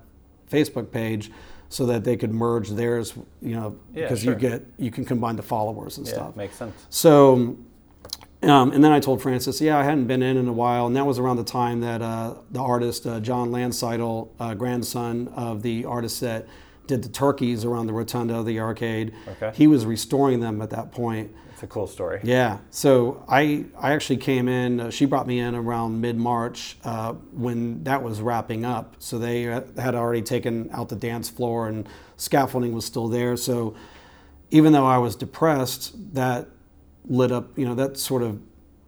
Facebook 0.51 0.91
page 0.91 1.31
so 1.69 1.85
that 1.85 2.03
they 2.03 2.17
could 2.17 2.33
merge 2.33 2.69
theirs, 2.69 3.13
you 3.41 3.55
know, 3.55 3.77
yeah, 3.93 4.03
because 4.03 4.21
sure. 4.21 4.33
you 4.33 4.39
get 4.39 4.65
you 4.77 4.91
can 4.91 5.05
combine 5.05 5.37
the 5.37 5.43
followers 5.43 5.97
and 5.97 6.05
yeah, 6.05 6.13
stuff. 6.13 6.35
Makes 6.35 6.55
sense. 6.55 6.85
So, 6.89 7.57
um, 8.43 8.71
and 8.71 8.83
then 8.83 8.91
I 8.91 8.99
told 8.99 9.21
Francis, 9.21 9.61
yeah, 9.61 9.77
I 9.77 9.83
hadn't 9.83 10.07
been 10.07 10.21
in 10.21 10.35
in 10.35 10.47
a 10.47 10.53
while, 10.53 10.85
and 10.85 10.95
that 10.95 11.05
was 11.05 11.17
around 11.17 11.37
the 11.37 11.45
time 11.45 11.79
that 11.81 12.01
uh, 12.01 12.35
the 12.51 12.59
artist 12.59 13.07
uh, 13.07 13.19
John 13.21 13.51
Landseidel, 13.51 14.29
uh, 14.39 14.53
grandson 14.53 15.29
of 15.29 15.61
the 15.61 15.85
artist 15.85 16.19
that 16.21 16.45
did 16.91 17.03
the 17.03 17.09
turkeys 17.09 17.63
around 17.63 17.87
the 17.87 17.93
rotunda 17.93 18.35
of 18.35 18.45
the 18.45 18.59
arcade, 18.59 19.13
okay. 19.25 19.51
he 19.55 19.65
was 19.65 19.85
restoring 19.85 20.41
them 20.41 20.61
at 20.61 20.71
that 20.71 20.91
point. 20.91 21.33
It's 21.53 21.63
a 21.63 21.67
cool 21.67 21.87
story. 21.87 22.19
Yeah. 22.21 22.57
So 22.69 23.23
I 23.29 23.63
I 23.79 23.93
actually 23.93 24.17
came 24.17 24.49
in. 24.49 24.81
Uh, 24.81 24.89
she 24.89 25.05
brought 25.05 25.25
me 25.25 25.39
in 25.39 25.55
around 25.55 26.01
mid 26.01 26.17
March 26.17 26.75
uh, 26.83 27.13
when 27.31 27.85
that 27.85 28.03
was 28.03 28.19
wrapping 28.19 28.65
up. 28.65 28.97
So 28.99 29.17
they 29.17 29.43
had 29.43 29.95
already 29.95 30.21
taken 30.21 30.69
out 30.73 30.89
the 30.89 30.97
dance 30.97 31.29
floor 31.29 31.69
and 31.69 31.87
scaffolding 32.17 32.73
was 32.73 32.83
still 32.83 33.07
there. 33.07 33.37
So 33.37 33.73
even 34.49 34.73
though 34.73 34.85
I 34.85 34.97
was 34.97 35.15
depressed, 35.15 36.13
that 36.13 36.49
lit 37.05 37.31
up. 37.31 37.57
You 37.57 37.67
know, 37.67 37.75
that 37.75 37.97
sort 37.97 38.21
of 38.21 38.41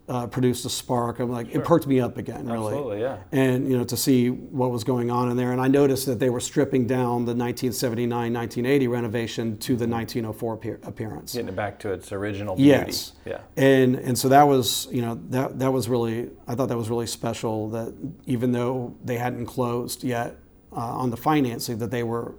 uh, 0.10 0.28
produced 0.28 0.66
a 0.66 0.70
spark. 0.70 1.20
I'm 1.20 1.32
like, 1.32 1.50
Sure. 1.52 1.62
it 1.62 1.66
perked 1.66 1.88
me 1.88 2.00
up 2.02 2.18
again, 2.18 2.46
really. 2.46 2.74
Absolutely, 2.74 3.02
yeah. 3.02 3.18
And 3.32 3.70
you 3.70 3.78
know, 3.78 3.86
to 3.86 3.96
see 3.96 4.30
what 4.30 4.70
was 4.72 4.84
going 4.84 5.10
on 5.10 5.32
in 5.32 5.38
there, 5.38 5.52
and 5.54 5.62
I 5.62 5.68
noticed 5.70 6.06
that 6.08 6.20
they 6.20 6.30
were 6.30 6.42
stripping 6.42 6.86
down 6.88 7.24
the 7.26 7.34
1979-1980 7.34 8.90
renovation 8.90 9.58
to 9.60 9.76
the 9.76 9.88
1904 9.88 10.54
appear- 10.54 10.80
appearance. 10.84 11.34
Getting 11.34 11.48
it 11.50 11.56
back 11.56 11.80
to 11.80 11.92
its 11.92 12.12
original 12.12 12.56
beauty. 12.56 12.70
Yes. 12.70 13.14
Yeah. 13.26 13.40
And 13.56 13.96
and 13.96 14.18
so 14.18 14.30
that 14.30 14.44
was 14.44 14.88
you 14.92 15.02
know 15.02 15.20
that 15.30 15.60
that 15.60 15.72
was 15.72 15.88
really 15.88 16.30
I 16.48 16.56
thought 16.56 16.70
that 16.70 16.78
was 16.78 16.90
really 16.90 17.08
special 17.08 17.70
that 17.70 17.94
even 18.26 18.52
though 18.52 18.96
they 19.04 19.18
hadn't 19.18 19.46
closed 19.46 20.04
yet 20.04 20.36
uh, 20.72 20.80
on 20.80 21.10
the 21.12 21.18
financing 21.18 21.78
that 21.78 21.92
they 21.92 22.04
were 22.04 22.36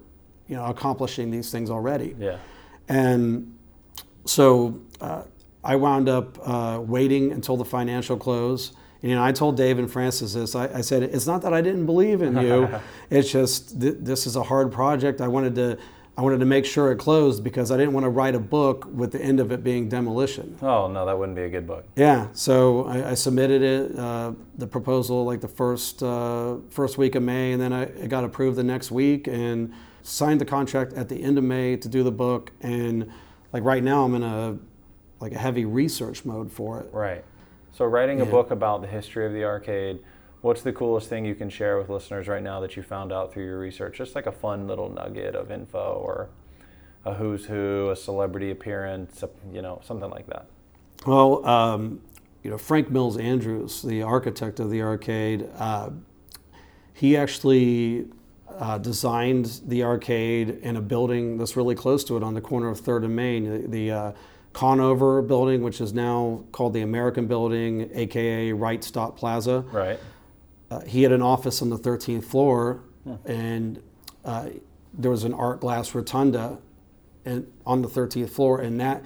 you 0.49 0.56
know 0.56 0.66
accomplishing 0.66 1.30
these 1.30 1.50
things 1.50 1.71
already. 1.71 2.14
Yeah. 2.18 2.37
And 2.88 3.56
so 4.26 4.80
uh, 5.00 5.23
I 5.64 5.76
wound 5.76 6.09
up 6.09 6.38
uh, 6.47 6.80
waiting 6.80 7.33
until 7.33 7.56
the 7.56 7.64
financial 7.64 8.16
close. 8.16 8.73
And, 9.00 9.11
you 9.11 9.16
know, 9.16 9.25
I 9.25 9.33
told 9.33 9.56
Dave 9.56 9.78
and 9.78 9.90
Francis 9.90 10.35
this. 10.35 10.54
I, 10.54 10.68
I 10.78 10.80
said, 10.83 11.02
"It's 11.02 11.26
not 11.26 11.42
that 11.42 11.54
I 11.54 11.61
didn't 11.62 11.87
believe 11.87 12.23
in 12.23 12.37
you. 12.37 12.68
it's 13.11 13.30
just 13.33 13.80
th- 13.80 13.97
this 14.00 14.26
is 14.26 14.37
a 14.37 14.42
hard 14.42 14.71
project. 14.71 15.21
I 15.21 15.28
wanted 15.28 15.54
to, 15.56 15.78
I 16.16 16.23
wanted 16.23 16.38
to 16.40 16.47
make 16.47 16.64
sure 16.64 16.92
it 16.92 16.97
closed 16.97 17.42
because 17.42 17.71
I 17.71 17.76
didn't 17.76 17.94
want 17.94 18.04
to 18.04 18.11
write 18.11 18.35
a 18.35 18.38
book 18.38 18.87
with 18.92 19.12
the 19.12 19.21
end 19.21 19.40
of 19.40 19.52
it 19.52 19.64
being 19.64 19.88
demolition." 19.88 20.56
Oh 20.62 20.87
no, 20.88 21.06
that 21.06 21.18
wouldn't 21.18 21.37
be 21.37 21.44
a 21.44 21.49
good 21.49 21.66
book. 21.66 21.87
Yeah. 21.97 22.28
So 22.35 22.85
I, 22.85 23.11
I 23.11 23.14
submitted 23.14 23.62
it, 23.62 23.99
uh, 23.99 24.33
the 24.56 24.66
proposal, 24.66 25.25
like 25.25 25.40
the 25.40 25.49
first 25.49 26.02
uh, 26.02 26.56
first 26.68 26.99
week 26.99 27.14
of 27.14 27.23
May, 27.23 27.52
and 27.52 27.61
then 27.61 27.73
I, 27.73 27.83
it 27.85 28.09
got 28.09 28.25
approved 28.25 28.56
the 28.56 28.64
next 28.64 28.90
week, 28.90 29.26
and 29.26 29.73
signed 30.02 30.40
the 30.40 30.44
contract 30.44 30.92
at 30.92 31.09
the 31.09 31.23
end 31.23 31.38
of 31.38 31.44
May 31.44 31.76
to 31.76 31.88
do 31.88 32.02
the 32.02 32.12
book. 32.12 32.52
And 32.61 33.11
like 33.52 33.64
right 33.64 33.83
now, 33.83 34.04
I'm 34.04 34.14
in 34.14 34.23
a 34.23 34.59
like 35.21 35.33
a 35.33 35.38
heavy 35.38 35.64
research 35.64 36.25
mode 36.25 36.50
for 36.50 36.80
it. 36.80 36.88
Right. 36.92 37.25
So 37.73 37.85
writing 37.85 38.21
a 38.21 38.25
Yeah. 38.25 38.30
book 38.30 38.50
about 38.50 38.83
the 38.83 38.87
history 38.87 39.26
of 39.26 39.33
the 39.33 39.44
arcade, 39.44 40.00
what's 40.42 40.62
the 40.62 40.73
coolest 40.73 41.09
thing 41.09 41.25
you 41.25 41.35
can 41.35 41.49
share 41.49 41.78
with 41.78 41.88
listeners 41.88 42.28
right 42.28 42.42
now 42.42 42.61
that 42.61 42.76
you 42.76 42.83
found 42.83 43.12
out 43.12 43.33
through 43.33 43.44
your 43.44 43.59
research? 43.59 43.97
Just 43.97 44.14
like 44.14 44.26
a 44.26 44.33
fun 44.33 44.66
little 44.66 44.88
nugget 44.90 45.35
of 45.35 45.50
info 45.50 46.00
or 46.04 46.28
a 47.04 47.14
who's 47.14 47.47
who, 47.47 47.90
a 47.90 47.97
celebrity 47.97 48.50
appearance, 48.50 49.23
you 49.52 49.62
know, 49.62 49.80
something 49.83 50.11
like 50.11 50.26
that. 50.26 50.47
Well, 51.06 51.44
um, 51.47 52.00
you 52.42 52.50
know, 52.50 52.59
Frank 52.59 52.90
Mills 52.90 53.16
Andrews, 53.16 53.83
the 53.83 54.02
architect 54.02 54.61
of 54.61 54.71
the 54.71 54.83
arcade, 54.83 55.49
uh, 55.59 55.90
he 56.92 57.16
actually 57.16 58.06
uh, 58.49 58.78
designed 58.78 59.61
the 59.66 59.83
arcade 59.83 60.59
in 60.62 60.76
a 60.76 60.80
building 60.80 61.38
that's 61.38 61.56
really 61.56 61.75
close 61.75 62.04
to 62.04 62.16
it 62.16 62.23
on 62.23 62.35
the 62.35 62.40
corner 62.40 62.68
of 62.68 62.78
Third 62.78 63.02
and 63.04 63.16
Main, 63.16 63.62
the, 63.62 63.68
the 63.68 63.90
uh, 63.90 64.12
Conover 64.54 65.20
building, 65.20 65.62
which 65.62 65.80
is 65.80 65.92
now 65.92 66.44
called 66.52 66.73
the 66.73 66.80
American 66.80 67.26
Building, 67.26 67.90
aka 67.92 68.52
Wright 68.52 68.82
Stop 68.82 69.18
Plaza. 69.18 69.61
Right. 69.70 70.00
Uh, 70.70 70.80
he 70.80 71.02
had 71.02 71.12
an 71.12 71.20
office 71.20 71.61
on 71.61 71.68
the 71.68 71.78
13th 71.78 72.25
floor, 72.25 72.80
and 73.26 73.82
uh, 74.25 74.49
there 74.94 75.11
was 75.11 75.25
an 75.25 75.34
art 75.34 75.61
glass 75.61 75.94
rotunda 75.94 76.58
and, 77.25 77.46
on 77.66 77.82
the 77.82 77.88
13th 77.88 78.30
floor, 78.30 78.61
and 78.61 78.80
that 78.80 79.02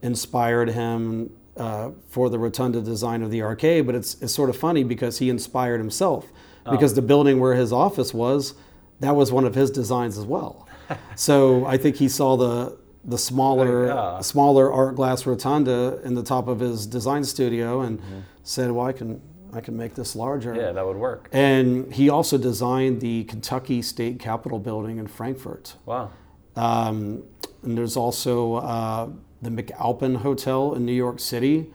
inspired 0.00 0.70
him 0.70 1.30
uh, 1.56 1.90
for 2.08 2.30
the 2.30 2.38
rotunda 2.38 2.80
design 2.80 3.22
of 3.22 3.30
the 3.30 3.42
arcade. 3.42 3.86
But 3.86 3.94
it's, 3.94 4.20
it's 4.22 4.32
sort 4.32 4.50
of 4.50 4.56
funny 4.56 4.84
because 4.84 5.18
he 5.18 5.28
inspired 5.28 5.78
himself 5.78 6.26
because 6.70 6.94
the 6.94 7.02
building 7.02 7.40
where 7.40 7.54
his 7.54 7.72
office 7.72 8.14
was, 8.14 8.54
that 9.00 9.16
was 9.16 9.32
one 9.32 9.44
of 9.44 9.54
his 9.54 9.70
designs 9.70 10.16
as 10.16 10.24
well. 10.24 10.68
so 11.16 11.66
I 11.66 11.76
think 11.76 11.96
he 11.96 12.08
saw 12.08 12.36
the 12.36 12.78
the 13.04 13.18
smaller 13.18 13.86
Yeah. 13.88 14.20
smaller 14.20 14.72
art 14.72 14.94
glass 14.96 15.26
rotunda 15.26 16.00
in 16.04 16.14
the 16.14 16.22
top 16.22 16.46
of 16.48 16.60
his 16.60 16.86
design 16.86 17.24
studio 17.24 17.80
and 17.80 18.00
said, 18.44 18.70
"Well, 18.70 18.86
I 18.86 18.92
can 18.92 19.20
I 19.52 19.60
can 19.60 19.76
make 19.76 19.94
this 19.94 20.14
larger." 20.16 20.54
Yeah, 20.54 20.72
that 20.72 20.86
would 20.86 20.96
work. 20.96 21.28
And 21.32 21.92
he 21.92 22.08
also 22.08 22.38
designed 22.38 23.00
the 23.00 23.24
Kentucky 23.24 23.82
State 23.82 24.18
Capitol 24.18 24.58
building 24.58 24.98
in 24.98 25.06
Frankfort. 25.08 25.76
Wow. 25.84 26.10
Um, 26.56 27.24
and 27.62 27.76
there's 27.76 27.96
also 27.96 28.54
uh, 28.54 29.08
the 29.40 29.50
McAlpin 29.50 30.16
Hotel 30.18 30.74
in 30.74 30.84
New 30.86 30.92
York 30.92 31.18
City. 31.20 31.70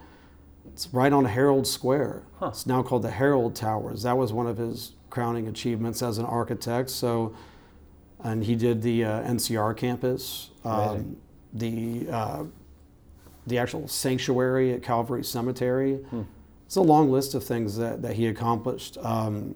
It's 0.74 0.88
right 0.94 1.12
on 1.12 1.26
Herald 1.26 1.66
Square. 1.68 2.24
Huh. 2.40 2.48
It's 2.48 2.66
now 2.68 2.84
called 2.84 3.02
the 3.02 3.12
Herald 3.12 3.56
Towers. 3.56 4.04
That 4.04 4.18
was 4.18 4.32
one 4.32 4.48
of 4.48 4.58
his 4.58 4.94
crowning 5.10 5.48
achievements 5.48 6.02
as 6.04 6.18
an 6.20 6.26
architect. 6.26 6.90
So, 6.92 7.34
and 8.24 8.44
he 8.44 8.56
did 8.56 8.82
the 8.84 9.04
uh, 9.06 9.22
NCR 9.24 9.76
campus. 9.76 10.52
Um, 10.68 11.18
the 11.54 12.08
uh, 12.12 12.44
the 13.48 13.58
actual 13.58 13.88
sanctuary 13.88 14.74
at 14.74 14.84
Calvary 14.84 15.24
Cemetery. 15.24 16.00
It's 16.66 16.76
a 16.76 16.82
long 16.82 17.10
list 17.10 17.34
of 17.34 17.44
things 17.46 17.78
that, 17.78 18.02
that 18.02 18.14
he 18.18 18.28
accomplished. 18.28 18.98
Um, 19.02 19.56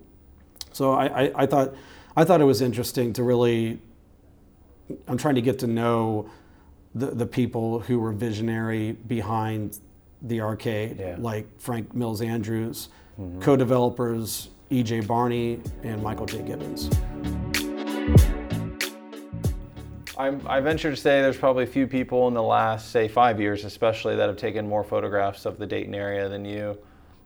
so 0.72 0.94
I, 0.94 1.24
I, 1.26 1.32
I 1.44 1.46
thought 1.46 1.74
I 2.16 2.24
thought 2.24 2.40
it 2.40 2.46
was 2.46 2.62
interesting 2.62 3.12
to 3.14 3.24
really 3.24 3.80
I'm 5.08 5.18
trying 5.18 5.36
to 5.36 5.42
get 5.42 5.60
to 5.60 5.68
know 5.68 6.30
the, 6.96 7.08
the 7.08 7.26
people 7.26 7.80
who 7.80 8.00
were 8.00 8.12
visionary 8.14 8.94
behind 8.94 9.80
the 10.22 10.40
arcade, 10.42 11.00
Yeah. 11.00 11.16
like 11.20 11.48
Frank 11.60 11.94
Mills 11.94 12.22
Andrews, 12.22 12.90
co-developers 13.40 14.50
E.J. 14.70 15.02
Barney 15.02 15.60
and 15.84 16.02
Michael 16.02 16.26
J. 16.26 16.42
Gibbons. 16.44 16.90
I'm, 20.22 20.40
I 20.46 20.60
venture 20.60 20.92
to 20.92 20.96
say 20.96 21.20
there's 21.24 21.38
probably 21.38 21.64
a 21.64 21.68
few 21.68 21.88
people 21.88 22.28
in 22.28 22.36
the 22.36 22.44
last, 22.44 22.92
say, 22.92 23.08
five 23.08 23.42
years, 23.42 23.66
especially, 23.66 24.16
that 24.16 24.28
have 24.28 24.38
taken 24.38 24.70
more 24.70 24.84
photographs 24.84 25.48
of 25.48 25.58
the 25.58 25.66
Dayton 25.66 25.96
area 25.96 26.30
than 26.30 26.46
you. 26.46 26.78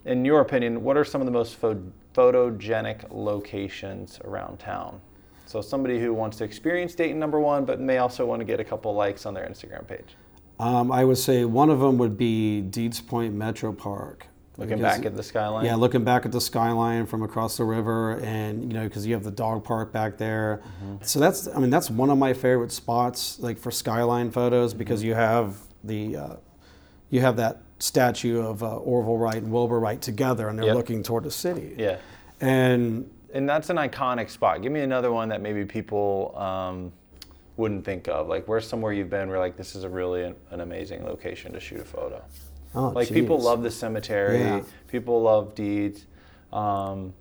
In 0.06 0.24
your 0.24 0.40
opinion, 0.40 0.82
what 0.82 0.96
are 0.96 1.04
some 1.04 1.20
of 1.20 1.26
the 1.26 1.32
most 1.32 1.58
pho- 1.58 1.92
photogenic 2.14 3.04
locations 3.12 4.22
around 4.24 4.60
town? 4.60 5.02
So 5.46 5.60
somebody 5.60 6.00
who 6.00 6.14
wants 6.14 6.38
to 6.38 6.46
experience 6.46 6.96
Dayton 6.96 7.20
number 7.20 7.42
one, 7.42 7.66
but 7.66 7.82
may 7.82 7.98
also 7.98 8.26
want 8.26 8.40
to 8.40 8.46
get 8.46 8.62
a 8.62 8.64
couple 8.64 8.94
likes 8.94 9.26
on 9.26 9.34
their 9.34 9.46
Instagram 9.46 9.86
page. 9.86 10.16
Um, 10.62 10.90
I 10.90 11.04
would 11.04 11.18
say 11.18 11.44
one 11.44 11.70
of 11.70 11.82
them 11.82 11.98
would 11.98 12.18
be 12.18 12.62
Deeds 12.62 13.02
Point 13.02 13.34
Metro 13.34 13.74
Park. 13.74 14.28
Looking 14.58 14.78
Because- 14.78 14.98
back 14.98 15.06
at 15.06 15.16
the 15.18 15.24
skyline. 15.24 15.66
Yeah, 15.66 15.76
looking 15.76 16.04
back 16.04 16.26
at 16.26 16.32
the 16.32 16.40
skyline 16.40 17.06
from 17.06 17.24
across 17.24 17.58
the 17.58 17.66
river, 17.66 18.20
and 18.20 18.64
you 18.72 18.78
know, 18.78 18.86
because 18.86 19.06
you 19.06 19.14
have 19.14 19.24
the 19.24 19.32
dog 19.32 19.64
park 19.64 19.92
back 19.92 20.18
there. 20.18 20.62
So 21.02 21.20
that's, 21.20 21.48
I 21.48 21.60
mean, 21.60 21.70
that's 21.70 21.90
one 21.90 22.10
of 22.10 22.18
my 22.18 22.34
favorite 22.34 22.72
spots, 22.72 23.38
like 23.40 23.58
for 23.58 23.70
skyline 23.72 24.32
photos, 24.32 24.74
because 24.74 25.04
you 25.04 25.14
have 25.14 25.58
the, 25.84 26.16
uh, 26.16 26.36
you 27.10 27.20
have 27.22 27.36
that 27.38 27.62
statue 27.80 28.42
of 28.42 28.64
uh, 28.64 28.78
Orville 28.78 29.18
Wright 29.18 29.36
and 29.36 29.52
Wilbur 29.52 29.80
Wright 29.80 30.02
together, 30.02 30.48
and 30.48 30.58
they're 30.58 30.68
Yep. 30.68 30.76
looking 30.76 31.04
toward 31.04 31.26
the 31.26 31.32
city. 31.32 31.76
Yeah. 31.78 31.98
And 32.40 33.10
And 33.34 33.50
that's 33.50 33.70
an 33.70 33.76
iconic 33.76 34.30
spot. 34.30 34.62
Give 34.62 34.72
me 34.72 34.80
another 34.80 35.12
one 35.12 35.28
that 35.30 35.42
maybe 35.42 35.66
people 35.66 36.34
um, 36.38 36.94
wouldn't 37.58 37.84
think 37.84 38.08
of. 38.08 38.30
Like, 38.30 38.48
where's 38.48 38.66
somewhere 38.66 38.94
you've 38.94 39.10
been 39.10 39.28
where, 39.28 39.40
like, 39.40 39.58
this 39.58 39.76
is 39.76 39.84
a 39.84 39.90
really 39.90 40.24
an, 40.24 40.36
an 40.52 40.62
amazing 40.62 41.04
location 41.04 41.52
to 41.52 41.60
shoot 41.60 41.82
a 41.82 41.86
photo? 41.86 42.22
Oh, 42.76 42.90
like, 42.90 43.10
people 43.10 43.40
love 43.40 43.64
the 43.64 43.72
cemetery. 43.72 44.40
Yeah. 44.40 44.62
People 44.88 45.22
love 45.22 45.56
deeds. 45.56 46.06
Um, 46.54 47.14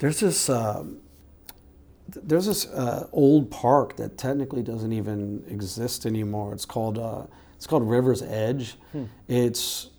There's 0.00 0.20
this 0.20 0.48
um, 0.48 1.00
there's 2.08 2.46
this 2.46 2.66
uh, 2.66 3.08
old 3.12 3.50
park 3.50 3.96
that 3.96 4.18
technically 4.18 4.62
doesn't 4.62 4.92
even 4.92 5.44
exist 5.48 6.06
anymore. 6.06 6.52
It's 6.52 6.66
called 6.66 6.98
uh, 6.98 7.22
it's 7.56 7.66
called 7.66 7.88
River's 7.88 8.22
Edge. 8.22 8.76
It's 9.28 9.90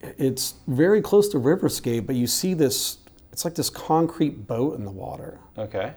it's 0.00 0.54
very 0.66 1.02
close 1.02 1.28
to 1.30 1.38
Riverscape, 1.38 2.06
but 2.06 2.16
you 2.16 2.26
see 2.26 2.54
this. 2.54 2.98
It's 3.32 3.44
like 3.44 3.54
this 3.54 3.68
concrete 3.68 4.46
boat 4.46 4.78
in 4.78 4.84
the 4.84 4.90
water, 4.90 5.40
okay. 5.58 5.92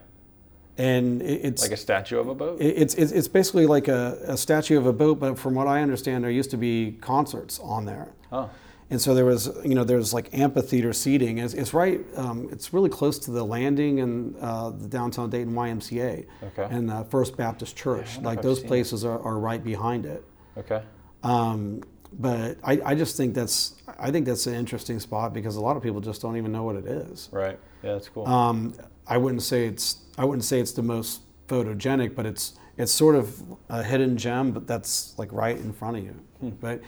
And 0.79 1.21
it's 1.21 1.61
Like 1.61 1.71
a 1.71 1.77
statue 1.77 2.17
of 2.19 2.27
a 2.29 2.33
boat? 2.35 2.61
it's, 2.61 2.93
it's 2.95 3.11
it's 3.11 3.27
basically 3.27 3.65
like 3.67 3.87
a, 3.89 4.17
a 4.27 4.37
statue 4.37 4.77
of 4.77 4.85
a 4.85 4.93
boat. 4.93 5.19
But 5.19 5.37
from 5.37 5.53
what 5.53 5.67
I 5.67 5.81
understand, 5.81 6.23
there 6.23 6.31
used 6.31 6.51
to 6.51 6.57
be 6.57 6.97
concerts 7.01 7.59
on 7.59 7.85
there. 7.85 8.07
oh, 8.31 8.49
And 8.89 8.99
so 9.01 9.13
there 9.13 9.25
was, 9.25 9.49
you 9.65 9.75
know, 9.75 9.83
there's 9.83 10.13
like 10.13 10.29
amphitheater 10.33 10.93
seating. 10.93 11.37
It's, 11.39 11.53
it's 11.53 11.73
right, 11.73 11.99
um, 12.15 12.47
it's 12.51 12.73
really 12.73 12.89
close 12.89 13.19
to 13.19 13.31
the 13.31 13.43
landing 13.43 13.99
and 13.99 14.35
uh, 14.39 14.69
the 14.71 14.87
downtown 14.87 15.29
Dayton 15.29 15.53
YMCA 15.53 16.25
Okay. 16.43 16.67
and 16.75 16.89
uh, 16.89 17.03
First 17.03 17.35
Baptist 17.37 17.75
Church. 17.75 18.17
if 18.17 18.23
like 18.23 18.41
those 18.41 18.59
places 18.61 19.03
are, 19.05 19.19
are 19.21 19.37
right 19.37 19.63
behind 19.63 20.05
it. 20.05 20.23
okay. 20.57 20.81
Um, 21.23 21.83
but 22.13 22.57
I, 22.63 22.81
I 22.83 22.95
just 22.95 23.15
think 23.17 23.35
that's, 23.35 23.75
I 23.99 24.09
think 24.09 24.25
that's 24.25 24.47
an 24.47 24.55
interesting 24.55 24.99
spot 24.99 25.33
because 25.33 25.57
a 25.57 25.61
lot 25.61 25.77
of 25.77 25.83
people 25.83 26.01
just 26.01 26.21
don't 26.23 26.37
even 26.37 26.51
know 26.51 26.63
what 26.63 26.75
it 26.77 26.85
is. 26.87 27.29
Right. 27.31 27.59
Yeah, 27.83 27.93
that's 27.93 28.09
cool. 28.09 28.25
Um, 28.27 28.73
I 29.07 29.17
wouldn't 29.17 29.43
say 29.43 29.65
it's, 29.67 29.97
I 30.19 30.25
wouldn't 30.25 30.43
say 30.43 30.59
it's 30.59 30.73
the 30.73 30.83
most 30.83 31.21
photogenic, 31.47 32.15
but 32.15 32.25
it's, 32.25 32.53
it's 32.77 32.91
sort 32.91 33.15
of 33.15 33.41
a 33.69 33.81
hidden 33.81 34.17
gem, 34.17 34.51
but 34.51 34.67
that's 34.67 35.17
like 35.17 35.31
right 35.31 35.57
in 35.57 35.73
front 35.73 35.97
of 35.97 36.03
you. 36.03 36.15
Hmm. 36.39 36.49
But 36.61 36.81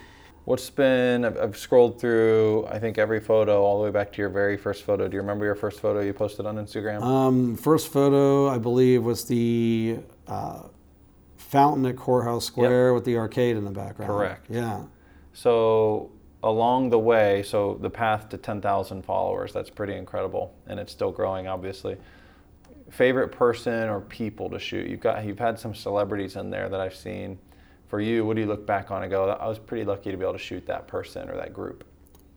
What's 0.46 0.70
been, 0.72 1.24
I've, 1.24 1.38
I've 1.38 1.58
scrolled 1.58 2.00
through, 2.00 2.66
I 2.68 2.80
think, 2.80 2.98
every 2.98 3.20
photo 3.20 3.64
all 3.64 3.78
the 3.78 3.84
way 3.84 3.92
back 3.92 4.12
to 4.14 4.18
your 4.18 4.30
very 4.30 4.58
first 4.58 4.84
photo. 4.84 5.08
Do 5.08 5.14
you 5.14 5.22
remember 5.22 5.46
your 5.46 5.56
first 5.56 5.80
photo 5.80 6.02
you 6.02 6.14
posted 6.14 6.48
on 6.48 6.56
Instagram? 6.56 7.04
Um, 7.04 7.56
first 7.56 7.92
photo, 7.92 8.48
I 8.50 8.58
believe, 8.58 9.04
was 9.04 9.26
the 9.26 10.00
uh, 10.28 10.64
fountain 11.38 11.86
at 11.86 11.96
Courthouse 11.96 12.46
Square 12.46 12.96
with 12.96 13.06
the 13.06 13.18
arcade 13.18 13.56
in 13.56 13.66
the 13.66 13.72
background. 13.72 14.12
Correct. 14.12 14.48
Yeah. 14.50 14.84
So 15.34 16.12
along 16.42 16.90
the 16.90 17.00
way, 17.00 17.44
so 17.44 17.78
the 17.80 17.90
path 17.92 18.30
to 18.30 18.38
10,000 18.38 19.06
followers, 19.06 19.54
that's 19.54 19.70
pretty 19.70 19.94
incredible, 19.94 20.56
and 20.66 20.80
it's 20.80 20.92
still 20.92 21.12
growing, 21.12 21.48
obviously. 21.48 21.98
Favorite 22.92 23.30
person 23.32 23.90
or 23.90 24.02
people 24.02 24.50
to 24.50 24.60
shoot? 24.60 24.88
You've 24.90 25.00
got, 25.00 25.24
you've 25.26 25.40
had 25.40 25.58
some 25.58 25.74
celebrities 25.74 26.36
in 26.36 26.50
there 26.50 26.70
that 26.70 26.80
I've 26.80 26.96
seen. 26.96 27.40
For 27.88 28.00
you, 28.00 28.26
what 28.26 28.36
do 28.36 28.42
you 28.42 28.48
look 28.48 28.66
back 28.66 28.90
on 28.92 29.02
and 29.04 29.12
go, 29.12 29.30
I 29.30 29.48
was 29.48 29.60
pretty 29.60 29.84
lucky 29.84 30.12
to 30.12 30.18
be 30.18 30.24
able 30.24 30.34
to 30.34 30.40
shoot 30.40 30.66
that 30.68 30.88
person 30.88 31.30
or 31.30 31.36
that 31.36 31.54
group? 31.54 31.84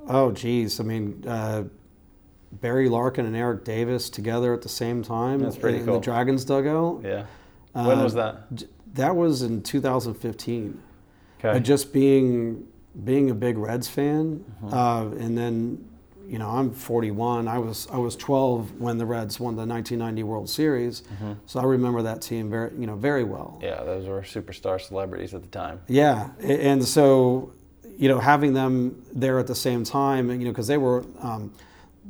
Oh, 0.08 0.32
geez. 0.32 0.80
I 0.80 0.82
mean, 0.82 1.22
uh, 1.26 1.64
Barry 2.52 2.88
Larkin 2.88 3.26
and 3.26 3.36
Eric 3.36 3.64
Davis 3.64 4.10
together 4.10 4.52
at 4.52 4.62
the 4.62 4.68
same 4.68 5.02
time 5.02 5.40
That's 5.40 5.56
pretty 5.56 5.78
in 5.78 5.84
cool. 5.86 5.94
the 5.94 6.00
Dragons 6.00 6.44
dugout. 6.44 7.02
Yeah. 7.04 7.24
when 7.72 8.02
was 8.02 8.16
Uh, 8.16 8.40
that? 8.50 8.64
That 8.94 9.16
was 9.16 9.42
in 9.42 9.62
2015. 9.62 10.80
Okay. 11.40 11.48
Uh, 11.50 11.58
just 11.60 11.92
being 11.92 12.66
being 13.04 13.28
a 13.30 13.34
big 13.34 13.58
Reds 13.58 13.88
fan, 13.88 14.44
Mm-hmm. 14.62 14.72
uh, 14.72 15.02
and 15.24 15.36
then 15.36 15.84
you 16.26 16.38
know 16.38 16.48
I'm 16.48 16.72
41. 16.72 17.48
I 17.48 17.58
was 17.58 17.86
I 17.92 17.98
was 17.98 18.16
12 18.16 18.80
when 18.80 18.98
the 18.98 19.06
Reds 19.06 19.38
won 19.38 19.56
the 19.56 19.66
1990 19.66 20.22
World 20.22 20.50
Series, 20.50 21.02
so 21.46 21.60
I 21.60 21.64
remember 21.64 22.02
that 22.02 22.22
team 22.22 22.50
very 22.50 22.70
you 22.78 22.86
know 22.86 22.96
very 22.96 23.24
well. 23.24 23.54
Mm-hmm. 23.56 23.64
yeah, 23.64 23.82
those 23.84 24.06
were 24.06 24.20
superstar 24.22 24.80
celebrities 24.80 25.34
at 25.34 25.42
the 25.42 25.48
time. 25.48 25.80
Yeah, 25.88 26.30
and 26.40 26.84
so 26.84 27.52
you 27.98 28.08
know 28.08 28.18
having 28.18 28.54
them 28.54 29.04
there 29.12 29.38
at 29.38 29.46
the 29.46 29.54
same 29.54 29.84
time, 29.84 30.30
you 30.30 30.38
know 30.46 30.50
because 30.50 30.66
they 30.66 30.78
were 30.78 31.04
um, 31.20 31.52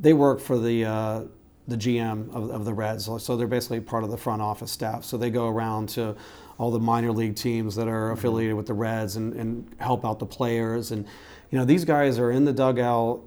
they 0.01 0.13
work 0.13 0.41
for 0.41 0.59
the 0.59 0.85
uh, 0.85 1.23
the 1.67 1.77
GM 1.77 2.35
of, 2.35 2.51
of 2.51 2.65
the 2.65 2.75
Reds, 2.75 3.05
so 3.05 3.37
they're 3.37 3.47
basically 3.47 3.81
part 3.81 4.05
of 4.05 4.11
the 4.11 4.19
front 4.19 4.43
office 4.43 4.71
staff. 4.71 5.05
So 5.05 5.17
they 5.17 5.31
go 5.31 5.49
around 5.49 5.89
to 5.91 6.15
all 6.59 6.71
the 6.71 6.79
minor 6.79 7.11
league 7.11 7.37
teams 7.37 7.75
that 7.77 7.89
are 7.89 8.13
affiliated 8.13 8.55
with 8.55 8.67
the 8.67 8.75
Reds 8.75 9.17
and, 9.17 9.33
and 9.35 9.75
help 9.79 10.05
out 10.05 10.19
the 10.19 10.27
players. 10.27 10.93
And 10.93 11.07
you 11.51 11.59
know 11.59 11.65
these 11.65 11.85
guys 11.85 12.19
are 12.19 12.31
in 12.31 12.45
the 12.45 12.53
dugout, 12.53 13.23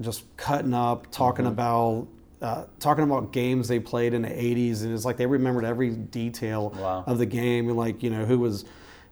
just 0.00 0.24
cutting 0.36 0.74
up, 0.74 1.10
talking 1.10 1.46
about. 1.46 2.06
Uh, 2.42 2.64
talking 2.78 3.04
about 3.04 3.32
games 3.34 3.68
they 3.68 3.78
played 3.78 4.14
in 4.14 4.22
the 4.22 4.28
80s 4.30 4.82
and 4.82 4.94
it's 4.94 5.04
like 5.04 5.18
they 5.18 5.26
remembered 5.26 5.62
every 5.62 5.90
detail 5.90 6.70
Wow. 6.80 7.04
of 7.06 7.18
the 7.18 7.26
game 7.26 7.68
and 7.68 7.76
like 7.76 8.02
you 8.02 8.08
know 8.08 8.24
who 8.24 8.38
was 8.38 8.64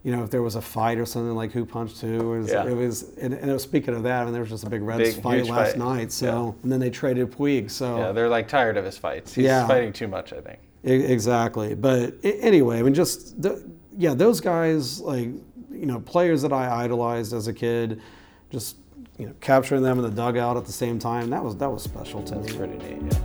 you 0.02 0.16
know 0.16 0.24
if 0.24 0.30
there 0.30 0.40
was 0.40 0.54
a 0.54 0.62
fight 0.62 0.96
or 0.96 1.04
something 1.04 1.34
like 1.34 1.52
who 1.52 1.66
punched 1.66 2.00
who 2.00 2.14
it 2.32 2.38
was, 2.38 2.50
Yeah. 2.50 2.64
it 2.66 2.72
was 2.74 3.02
and, 3.18 3.34
and 3.34 3.50
it 3.50 3.52
was, 3.52 3.62
speaking 3.62 3.94
of 3.94 4.02
that 4.04 4.22
I 4.22 4.24
mean 4.24 4.32
there 4.32 4.40
was 4.40 4.48
just 4.48 4.64
a 4.64 4.70
big 4.70 4.80
Reds 4.80 5.12
Big, 5.12 5.22
fight 5.22 5.44
last 5.46 5.72
fight. 5.72 5.78
night 5.78 6.10
so 6.10 6.26
Yeah. 6.56 6.62
and 6.62 6.72
then 6.72 6.80
they 6.80 6.88
traded 6.88 7.30
Puig 7.30 7.70
so 7.70 7.98
Yeah, 7.98 8.12
they're 8.12 8.30
like 8.30 8.48
tired 8.48 8.78
of 8.78 8.86
his 8.86 8.96
fights. 8.96 9.34
He's 9.34 9.44
Yeah. 9.44 9.66
fighting 9.66 9.92
too 9.92 10.08
much, 10.08 10.32
I 10.32 10.40
think. 10.40 10.60
E- 10.86 10.92
exactly 10.94 11.74
but 11.74 12.14
anyway 12.24 12.78
I 12.78 12.82
mean 12.82 12.94
just 12.94 13.42
the, 13.42 13.62
yeah 13.98 14.14
those 14.14 14.40
guys 14.40 15.00
like 15.02 15.28
you 15.70 15.84
know 15.84 16.00
players 16.00 16.40
that 16.40 16.52
I 16.54 16.82
idolized 16.84 17.34
as 17.34 17.46
a 17.46 17.52
kid 17.52 18.00
just 18.48 18.76
you 19.18 19.26
know 19.26 19.34
capturing 19.40 19.82
them 19.82 19.98
in 19.98 20.04
the 20.04 20.10
dugout 20.10 20.56
at 20.56 20.64
the 20.64 20.72
same 20.72 20.98
time 20.98 21.30
that 21.30 21.42
was 21.42 21.56
that 21.56 21.70
was 21.70 21.82
special 21.82 22.22
to 22.22 22.34
That's 22.36 22.52
me 22.52 22.58
pretty 22.58 22.78
neat. 22.78 23.12
Yeah. 23.12 23.18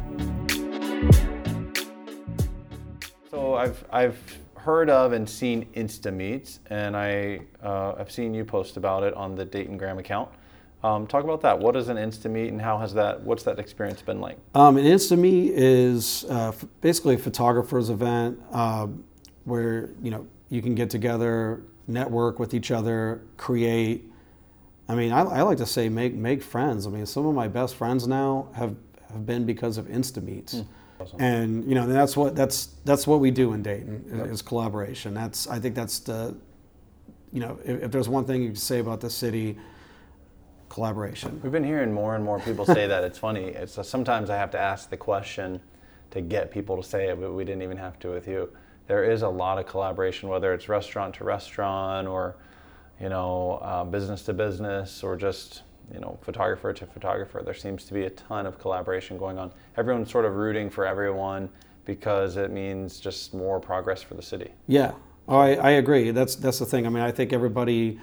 So 3.30 3.56
I've 3.56 3.86
I've 3.92 4.38
heard 4.56 4.90
of 4.90 5.12
and 5.12 5.30
seen 5.30 5.66
Insta 5.76 6.14
Meets, 6.14 6.60
and 6.70 6.96
I 6.96 7.42
uh, 7.62 7.96
I've 7.98 8.12
seen 8.12 8.34
you 8.34 8.46
post 8.46 8.78
about 8.78 9.04
it 9.04 9.14
on 9.14 9.36
the 9.36 9.46
Dayton 9.46 9.78
Gram 9.78 10.00
account. 10.00 10.30
Um, 10.84 11.08
talk 11.08 11.24
about 11.24 11.42
that. 11.42 11.58
What 11.58 11.76
is 11.76 11.88
an 11.90 11.98
Insta 11.98 12.30
Meet, 12.30 12.50
and 12.50 12.62
how 12.62 12.78
has 12.78 12.94
that? 12.94 13.22
What's 13.22 13.44
that 13.44 13.60
experience 13.60 14.02
been 14.02 14.20
like? 14.20 14.38
Um, 14.54 14.78
an 14.78 14.84
Instameet 14.84 15.52
is 15.54 16.26
uh, 16.30 16.50
f- 16.50 16.66
basically 16.82 17.16
a 17.16 17.18
photographer's 17.18 17.90
event 17.90 18.42
uh, 18.52 18.88
where 19.46 19.92
you 20.02 20.12
know 20.12 20.28
you 20.50 20.62
can 20.62 20.76
get 20.76 20.90
together, 20.90 21.64
network 21.88 22.40
with 22.40 22.54
each 22.54 22.72
other, 22.72 23.22
create. 23.38 24.10
I 24.88 24.96
mean, 24.96 25.12
I, 25.12 25.22
I 25.22 25.42
like 25.44 25.58
to 25.60 25.66
say 25.66 25.90
make 25.90 26.14
make 26.14 26.44
friends. 26.44 26.86
I 26.88 26.90
mean, 26.90 27.06
some 27.06 27.26
of 27.26 27.34
my 27.36 27.48
best 27.48 27.76
friends 27.76 28.08
now 28.08 28.50
have, 28.54 28.76
have 29.12 29.26
been 29.26 29.46
because 29.46 29.78
of 29.78 29.88
Instameets, 29.88 30.66
Awesome. 31.00 31.22
and 31.22 31.66
you 31.66 31.76
know 31.76 31.88
that's 31.88 32.18
what 32.18 32.36
that's 32.36 32.68
that's 32.86 33.08
what 33.08 33.20
we 33.20 33.32
do 33.32 33.54
in 33.54 33.64
Dayton 33.64 34.06
is, 34.10 34.32
is 34.32 34.42
collaboration. 34.42 35.14
That's 35.14 35.48
I 35.48 35.60
think 35.60 35.76
that's 35.76 36.00
the 36.00 36.36
you 37.32 37.40
know 37.40 37.60
if, 37.64 37.84
if 37.84 37.92
there's 37.92 38.10
one 38.10 38.26
thing 38.26 38.42
you 38.42 38.50
can 38.50 38.56
say 38.58 38.80
about 38.80 39.00
the 39.00 39.10
city, 39.10 39.58
collaboration. 40.70 41.40
We've 41.42 41.52
been 41.52 41.64
hearing 41.64 41.94
more 41.94 42.16
and 42.16 42.24
more 42.24 42.40
people 42.40 42.66
say 42.66 42.88
that. 42.88 43.04
It's 43.04 43.18
funny. 43.20 43.46
It's 43.46 43.78
uh, 43.78 43.84
sometimes 43.84 44.30
I 44.30 44.36
have 44.38 44.52
to 44.52 44.60
ask 44.60 44.90
the 44.90 44.98
question 44.98 45.62
to 46.12 46.22
get 46.22 46.52
people 46.52 46.76
to 46.78 46.84
say 46.88 47.08
it, 47.10 47.20
but 47.20 47.32
we 47.32 47.44
didn't 47.46 47.64
even 47.64 47.78
have 47.78 48.00
to 48.00 48.10
with 48.10 48.28
you. 48.28 48.50
There 48.88 49.10
is 49.10 49.22
a 49.22 49.30
lot 49.30 49.58
of 49.58 49.66
collaboration, 49.66 50.30
whether 50.30 50.54
it's 50.54 50.68
restaurant 50.68 51.16
to 51.16 51.24
restaurant 51.24 52.08
or, 52.08 52.36
you 53.00 53.10
know, 53.10 53.60
uh, 53.62 53.84
business 53.84 54.24
to 54.24 54.34
business 54.34 55.04
or 55.04 55.16
just 55.16 55.64
you 55.94 56.00
know 56.00 56.18
photographer 56.22 56.74
to 56.74 56.86
photographer. 56.86 57.42
There 57.44 57.54
seems 57.54 57.86
to 57.86 57.94
be 57.94 58.04
a 58.04 58.10
ton 58.10 58.46
of 58.46 58.60
collaboration 58.60 59.18
going 59.18 59.38
on. 59.38 59.52
Everyone's 59.78 60.12
sort 60.12 60.26
of 60.26 60.36
rooting 60.36 60.70
for 60.70 60.86
everyone 60.86 61.50
because 61.86 62.38
it 62.38 62.52
means 62.52 63.00
just 63.00 63.34
more 63.34 63.60
progress 63.60 64.02
for 64.02 64.14
the 64.14 64.22
city. 64.22 64.52
Yeah, 64.68 64.94
oh, 65.28 65.38
I, 65.38 65.54
I 65.56 65.70
agree. 65.72 66.12
That's 66.12 66.36
that's 66.36 66.60
the 66.60 66.66
thing. 66.66 66.86
I 66.86 66.90
mean, 66.90 67.04
I 67.04 67.12
think 67.12 67.34
everybody, 67.34 68.00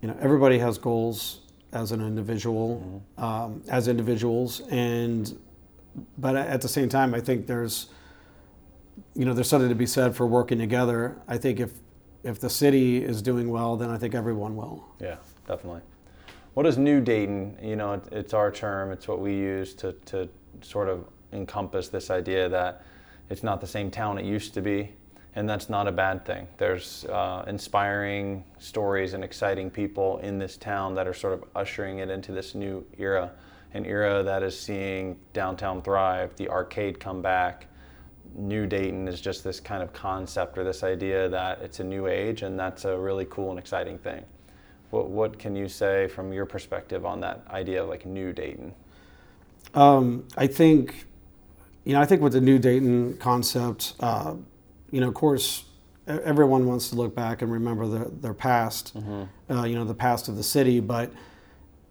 you 0.00 0.08
know, 0.08 0.16
everybody 0.20 0.58
has 0.58 0.78
goals 0.78 1.40
as 1.72 1.92
an 1.92 2.00
individual, 2.00 3.02
um, 3.16 3.62
as 3.68 3.86
individuals, 3.86 4.60
and 4.70 5.38
but 6.18 6.36
at 6.36 6.60
the 6.60 6.68
same 6.68 6.88
time, 6.88 7.14
I 7.14 7.20
think 7.20 7.46
there's 7.46 7.88
you 9.14 9.24
know, 9.24 9.34
there's 9.34 9.48
something 9.48 9.68
to 9.68 9.74
be 9.74 9.86
said 9.86 10.14
for 10.14 10.26
working 10.26 10.58
together. 10.58 11.20
I 11.26 11.38
think 11.38 11.60
if 11.60 11.72
if 12.22 12.38
the 12.40 12.50
city 12.50 13.02
is 13.02 13.22
doing 13.22 13.50
well, 13.50 13.76
then 13.76 13.90
I 13.90 13.98
think 13.98 14.14
everyone 14.14 14.56
will. 14.56 14.84
Yeah, 15.00 15.16
definitely. 15.46 15.80
What 16.54 16.66
is 16.66 16.76
New 16.78 17.00
Dayton? 17.00 17.56
You 17.62 17.76
know, 17.76 17.94
it, 17.94 18.04
it's 18.12 18.34
our 18.34 18.50
term. 18.50 18.90
It's 18.90 19.08
what 19.08 19.20
we 19.20 19.34
use 19.34 19.74
to 19.74 19.92
to 20.06 20.28
sort 20.62 20.88
of 20.88 21.04
encompass 21.32 21.88
this 21.88 22.10
idea 22.10 22.48
that 22.48 22.82
it's 23.28 23.42
not 23.42 23.60
the 23.60 23.66
same 23.66 23.90
town 23.90 24.18
it 24.18 24.24
used 24.24 24.52
to 24.54 24.60
be, 24.60 24.92
and 25.36 25.48
that's 25.48 25.70
not 25.70 25.86
a 25.86 25.92
bad 25.92 26.24
thing. 26.26 26.48
There's 26.58 27.04
uh, 27.04 27.44
inspiring 27.46 28.44
stories 28.58 29.14
and 29.14 29.22
exciting 29.22 29.70
people 29.70 30.18
in 30.18 30.38
this 30.38 30.56
town 30.56 30.94
that 30.96 31.06
are 31.06 31.14
sort 31.14 31.34
of 31.34 31.44
ushering 31.54 31.98
it 31.98 32.10
into 32.10 32.32
this 32.32 32.54
new 32.54 32.84
era, 32.98 33.30
an 33.72 33.86
era 33.86 34.22
that 34.24 34.42
is 34.42 34.58
seeing 34.58 35.16
downtown 35.32 35.82
thrive, 35.82 36.34
the 36.36 36.48
arcade 36.48 36.98
come 36.98 37.22
back. 37.22 37.66
New 38.34 38.66
Dayton 38.66 39.08
is 39.08 39.20
just 39.20 39.44
this 39.44 39.60
kind 39.60 39.82
of 39.82 39.92
concept 39.92 40.56
or 40.58 40.64
this 40.64 40.82
idea 40.82 41.28
that 41.28 41.60
it's 41.62 41.80
a 41.80 41.84
new 41.84 42.06
age, 42.06 42.42
and 42.42 42.58
that's 42.58 42.84
a 42.84 42.98
really 42.98 43.26
cool 43.26 43.50
and 43.50 43.58
exciting 43.58 43.98
thing. 43.98 44.24
What, 44.90 45.08
what 45.08 45.38
can 45.38 45.54
you 45.54 45.68
say 45.68 46.08
from 46.08 46.32
your 46.32 46.46
perspective 46.46 47.04
on 47.04 47.20
that 47.20 47.42
idea 47.50 47.82
of 47.82 47.88
like 47.88 48.06
New 48.06 48.32
Dayton? 48.32 48.74
Um, 49.74 50.24
I 50.36 50.46
think, 50.46 51.06
you 51.84 51.92
know, 51.92 52.00
I 52.00 52.06
think 52.06 52.22
with 52.22 52.32
the 52.32 52.40
New 52.40 52.58
Dayton 52.58 53.16
concept, 53.18 53.94
uh, 54.00 54.34
you 54.90 55.00
know, 55.00 55.08
of 55.08 55.14
course, 55.14 55.64
everyone 56.06 56.66
wants 56.66 56.90
to 56.90 56.96
look 56.96 57.14
back 57.14 57.42
and 57.42 57.52
remember 57.52 57.86
their, 57.86 58.04
their 58.06 58.34
past, 58.34 58.96
mm-hmm. 58.96 59.52
uh, 59.52 59.64
you 59.64 59.76
know, 59.76 59.84
the 59.84 59.94
past 59.94 60.28
of 60.28 60.36
the 60.36 60.42
city, 60.42 60.80
but 60.80 61.12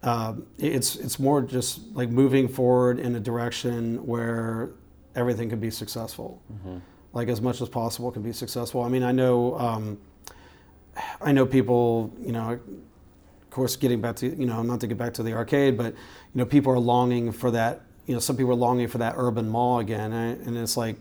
uh, 0.02 0.34
it's 0.58 0.96
it's 0.96 1.18
more 1.18 1.42
just 1.42 1.80
like 1.94 2.08
moving 2.08 2.48
forward 2.48 2.98
in 2.98 3.14
a 3.16 3.20
direction 3.20 4.04
where 4.06 4.70
everything 5.14 5.48
can 5.48 5.60
be 5.60 5.70
successful, 5.70 6.42
mm-hmm. 6.52 6.78
like 7.12 7.28
as 7.28 7.40
much 7.40 7.60
as 7.60 7.68
possible 7.68 8.10
can 8.10 8.22
be 8.22 8.32
successful. 8.32 8.82
I 8.82 8.88
mean, 8.88 9.02
I 9.02 9.12
know, 9.12 9.58
um, 9.58 9.98
I 11.20 11.32
know 11.32 11.46
people, 11.46 12.12
you 12.20 12.32
know, 12.32 12.52
of 12.52 13.50
course, 13.50 13.76
getting 13.76 14.00
back 14.00 14.16
to 14.16 14.28
you 14.28 14.46
know, 14.46 14.62
not 14.62 14.80
to 14.80 14.86
get 14.86 14.98
back 14.98 15.14
to 15.14 15.22
the 15.22 15.32
arcade, 15.32 15.76
but 15.76 15.92
you 15.94 16.38
know, 16.38 16.46
people 16.46 16.72
are 16.72 16.78
longing 16.78 17.32
for 17.32 17.50
that. 17.50 17.82
You 18.06 18.14
know, 18.14 18.20
some 18.20 18.36
people 18.36 18.52
are 18.52 18.56
longing 18.56 18.88
for 18.88 18.98
that 18.98 19.14
urban 19.16 19.48
mall 19.48 19.78
again, 19.78 20.12
and 20.12 20.56
it's 20.56 20.76
like 20.76 20.96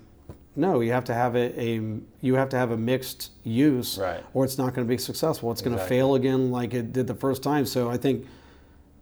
no, 0.60 0.82
you 0.82 0.91
have 0.91 1.06
to 1.06 1.13
have 1.13 1.36
a, 1.36 1.60
a 1.60 1.82
you 2.22 2.36
have 2.36 2.50
to 2.50 2.58
have 2.58 2.72
a 2.72 2.78
mixed 2.78 3.32
use, 3.43 3.98
right. 3.98 4.24
or 4.34 4.43
it's 4.43 4.58
not 4.58 4.74
going 4.74 4.86
to 4.86 4.89
be 4.89 4.98
successful. 4.98 5.52
It's 5.52 5.62
exactly. 5.62 5.78
going 5.78 5.88
to 5.88 5.89
fail 5.89 6.15
again, 6.15 6.52
like 6.52 6.74
it 6.74 6.91
did 6.91 7.08
the 7.08 7.15
first 7.15 7.41
time. 7.41 7.65
So 7.65 7.89
I 7.89 7.98
think, 7.98 8.26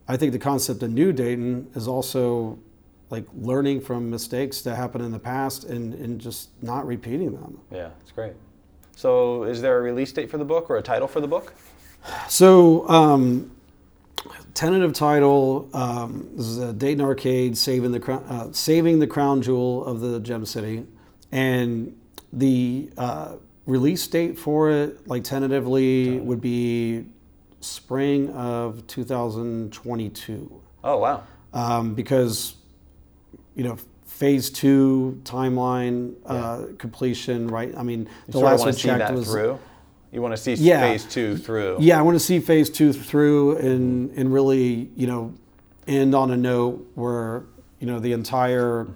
I 0.08 0.18
think 0.18 0.34
the 0.34 0.40
concept 0.40 0.84
of 0.84 0.92
New 0.92 1.12
Dayton 1.12 1.70
is 1.74 1.88
also 1.88 2.60
like 3.10 3.26
learning 3.36 3.82
from 3.82 4.10
mistakes 4.10 4.62
that 4.62 4.76
happened 4.76 5.06
in 5.06 5.12
the 5.12 5.20
past 5.20 5.64
and, 5.64 5.94
and 5.94 6.20
just 6.20 6.50
not 6.62 6.86
repeating 6.86 7.34
them. 7.34 7.60
Yeah, 7.72 7.90
it's 8.02 8.12
great. 8.12 8.34
So, 8.96 9.44
is 9.44 9.62
there 9.62 9.78
a 9.78 9.82
release 9.82 10.12
date 10.12 10.30
for 10.30 10.38
the 10.38 10.46
book 10.46 10.70
or 10.70 10.78
a 10.78 10.82
title 10.82 11.08
for 11.08 11.22
the 11.22 11.28
book? 11.28 11.54
So, 12.28 12.88
um, 12.90 13.52
tentative 14.54 14.94
title 14.94 15.70
um, 15.74 16.30
this 16.36 16.48
is 16.48 16.58
a 16.58 16.74
Dayton 16.74 17.02
Arcade, 17.02 17.58
saving 17.58 17.92
the 17.92 18.12
uh, 18.12 18.52
saving 18.52 19.00
the 19.00 19.08
crown 19.08 19.42
jewel 19.42 19.86
of 19.86 20.00
the 20.00 20.20
Gem 20.20 20.46
City 20.46 20.86
and 21.32 21.96
the 22.34 22.90
uh, 22.98 23.36
release 23.66 24.06
date 24.08 24.40
for 24.40 24.72
it, 24.72 25.08
like 25.08 25.24
tentatively, 25.24 26.20
would 26.20 26.42
be 26.42 27.06
spring 27.62 28.30
of 28.32 28.86
2022. 28.88 30.62
Oh 30.84 30.98
wow! 30.98 31.24
Um, 31.54 31.94
because 31.94 32.56
you 33.58 33.64
know 33.64 33.78
phase 34.06 34.50
two 34.50 35.20
timeline 35.24 36.16
uh, 36.26 36.74
completion, 36.78 37.48
right? 37.48 37.76
I 37.78 37.84
mean, 37.84 38.02
you 38.28 38.32
the 38.32 38.40
last 38.40 38.62
one 38.62 38.74
checked 38.74 39.12
was 39.14 39.28
through. 39.28 39.60
You 40.12 40.22
want 40.22 40.36
to 40.36 40.42
see 40.42 40.54
yeah, 40.54 40.82
phase 40.82 41.04
two 41.04 41.38
through. 41.38 41.78
Yeah, 41.82 42.00
I 42.00 42.02
want 42.02 42.16
to 42.16 42.20
see 42.20 42.40
phase 42.40 42.70
two 42.70 42.94
through, 42.94 43.58
and 43.58 44.12
and 44.18 44.32
really, 44.32 44.90
you 44.96 45.08
know, 45.08 45.34
end 45.88 46.16
on 46.16 46.32
a 46.32 46.38
note 46.38 46.90
where 46.96 47.44
you 47.80 47.88
know 47.88 48.00
the 48.00 48.14
entire 48.14 48.88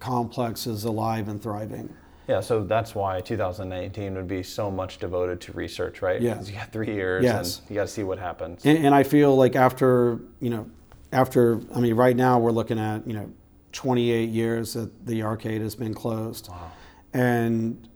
complex 0.00 0.66
is 0.66 0.84
alive 0.84 1.28
and 1.28 1.42
thriving. 1.42 1.94
Yeah, 2.26 2.40
so 2.40 2.64
that's 2.64 2.94
why 2.94 3.20
2019 3.20 4.14
would 4.14 4.26
be 4.26 4.42
so 4.42 4.70
much 4.70 4.98
devoted 4.98 5.42
to 5.42 5.52
research, 5.52 6.00
right? 6.00 6.22
Yeah. 6.22 6.32
Because 6.32 6.50
you 6.50 6.56
got 6.56 6.72
three 6.72 6.94
years 6.94 7.22
yes. 7.22 7.58
and 7.58 7.70
you 7.70 7.74
got 7.74 7.82
to 7.82 7.88
see 7.88 8.02
what 8.02 8.18
happens. 8.18 8.64
And, 8.64 8.78
and, 8.78 8.94
I 8.94 9.02
feel 9.02 9.36
like 9.36 9.56
after, 9.56 10.20
you 10.40 10.48
know, 10.48 10.70
after, 11.12 11.60
I 11.74 11.80
mean, 11.80 11.94
right 11.94 12.16
now 12.16 12.38
we're 12.38 12.50
looking 12.50 12.78
at, 12.78 13.06
you 13.06 13.12
know, 13.12 13.30
28 13.74 14.30
years 14.30 14.72
that 14.72 15.06
the 15.06 15.22
arcade 15.22 15.60
has 15.60 15.74
been 15.74 15.92
closed. 15.92 16.48
Wow. 16.48 16.72
And 17.12 17.88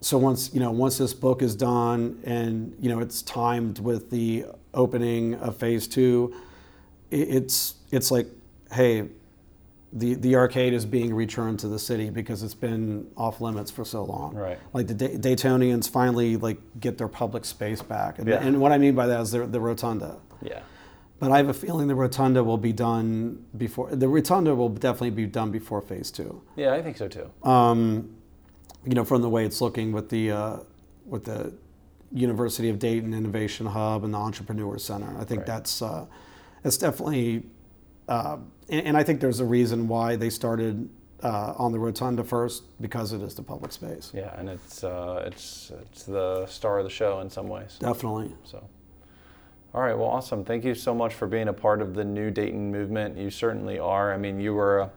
so 0.00 0.16
once, 0.16 0.54
you 0.54 0.60
know, 0.60 0.70
once 0.70 0.96
this 0.96 1.12
book 1.12 1.42
is 1.42 1.54
done 1.54 2.20
and, 2.24 2.74
you 2.80 2.88
know, 2.88 3.00
it's 3.00 3.20
timed 3.22 3.80
with 3.80 4.10
the 4.10 4.46
opening 4.72 5.34
of 5.34 5.56
phase 5.56 5.86
two, 5.86 6.34
it's, 7.10 7.74
it's 7.90 8.10
like, 8.10 8.26
hey, 8.72 9.08
the, 9.92 10.14
the 10.14 10.36
arcade 10.36 10.72
is 10.72 10.86
being 10.86 11.12
returned 11.12 11.58
to 11.60 11.68
the 11.68 11.78
city 11.78 12.10
because 12.10 12.44
it's 12.44 12.54
been 12.54 13.10
off 13.16 13.40
limits 13.40 13.70
for 13.70 13.84
so 13.84 14.04
long. 14.04 14.34
Right. 14.34 14.58
Like 14.72 14.86
the 14.86 14.94
Daytonians 14.94 15.90
finally 15.90 16.36
like 16.36 16.58
get 16.78 16.96
their 16.96 17.08
public 17.08 17.44
space 17.44 17.82
back. 17.82 18.20
And, 18.20 18.28
yeah. 18.28 18.36
and 18.36 18.60
what 18.60 18.70
I 18.70 18.78
mean 18.78 18.94
by 18.94 19.08
that 19.08 19.20
is 19.20 19.32
the, 19.32 19.46
the 19.46 19.60
rotunda. 19.60 20.18
Yeah. 20.42 20.60
But 21.20 21.32
I 21.32 21.36
have 21.36 21.50
a 21.50 21.54
feeling 21.54 21.86
the 21.86 21.94
rotunda 21.94 22.42
will 22.42 22.56
be 22.56 22.72
done 22.72 23.44
before 23.56 23.94
the 23.94 24.08
rotunda 24.08 24.54
will 24.54 24.70
definitely 24.70 25.10
be 25.10 25.26
done 25.26 25.50
before 25.50 25.82
phase 25.82 26.10
two. 26.10 26.42
Yeah, 26.56 26.72
I 26.72 26.82
think 26.82 26.96
so 26.96 27.08
too. 27.08 27.30
Um, 27.42 28.16
you 28.86 28.94
know, 28.94 29.04
from 29.04 29.20
the 29.20 29.28
way 29.28 29.44
it's 29.44 29.60
looking 29.60 29.92
with 29.92 30.08
the 30.08 30.30
uh, 30.30 30.56
with 31.04 31.24
the 31.24 31.52
University 32.10 32.70
of 32.70 32.78
Dayton 32.78 33.12
Innovation 33.12 33.66
Hub 33.66 34.02
and 34.02 34.14
the 34.14 34.18
Entrepreneur 34.18 34.78
Center, 34.78 35.14
I 35.18 35.24
think 35.24 35.40
right. 35.40 35.46
that's 35.46 35.82
uh, 35.82 36.06
it's 36.64 36.78
definitely 36.78 37.44
uh, 38.08 38.38
and, 38.70 38.86
and, 38.88 38.96
I 38.96 39.04
think 39.04 39.20
there's 39.20 39.40
a 39.40 39.44
reason 39.44 39.86
why 39.86 40.16
they 40.16 40.30
started 40.30 40.88
uh, 41.22 41.54
on 41.56 41.70
the 41.70 41.78
rotunda 41.78 42.24
first 42.24 42.64
because 42.80 43.12
it 43.12 43.20
is 43.20 43.34
the 43.34 43.42
public 43.42 43.72
space. 43.72 44.10
Yeah, 44.14 44.34
and 44.38 44.48
it's 44.48 44.82
uh, 44.82 45.22
it's 45.26 45.70
it's 45.82 46.04
the 46.04 46.46
star 46.46 46.78
of 46.78 46.84
the 46.84 46.90
show 46.90 47.20
in 47.20 47.28
some 47.28 47.46
ways. 47.46 47.76
Definitely. 47.78 48.34
So. 48.44 48.66
All 49.72 49.82
right, 49.82 49.96
well, 49.96 50.08
awesome. 50.08 50.44
Thank 50.44 50.64
you 50.64 50.74
so 50.74 50.92
much 50.92 51.14
for 51.14 51.28
being 51.28 51.46
a 51.46 51.52
part 51.52 51.80
of 51.80 51.94
the 51.94 52.04
new 52.04 52.30
Dayton 52.30 52.72
movement. 52.72 53.16
You 53.16 53.30
certainly 53.30 53.78
are. 53.78 54.12
I 54.12 54.16
mean, 54.16 54.40
you 54.40 54.52
were 54.52 54.90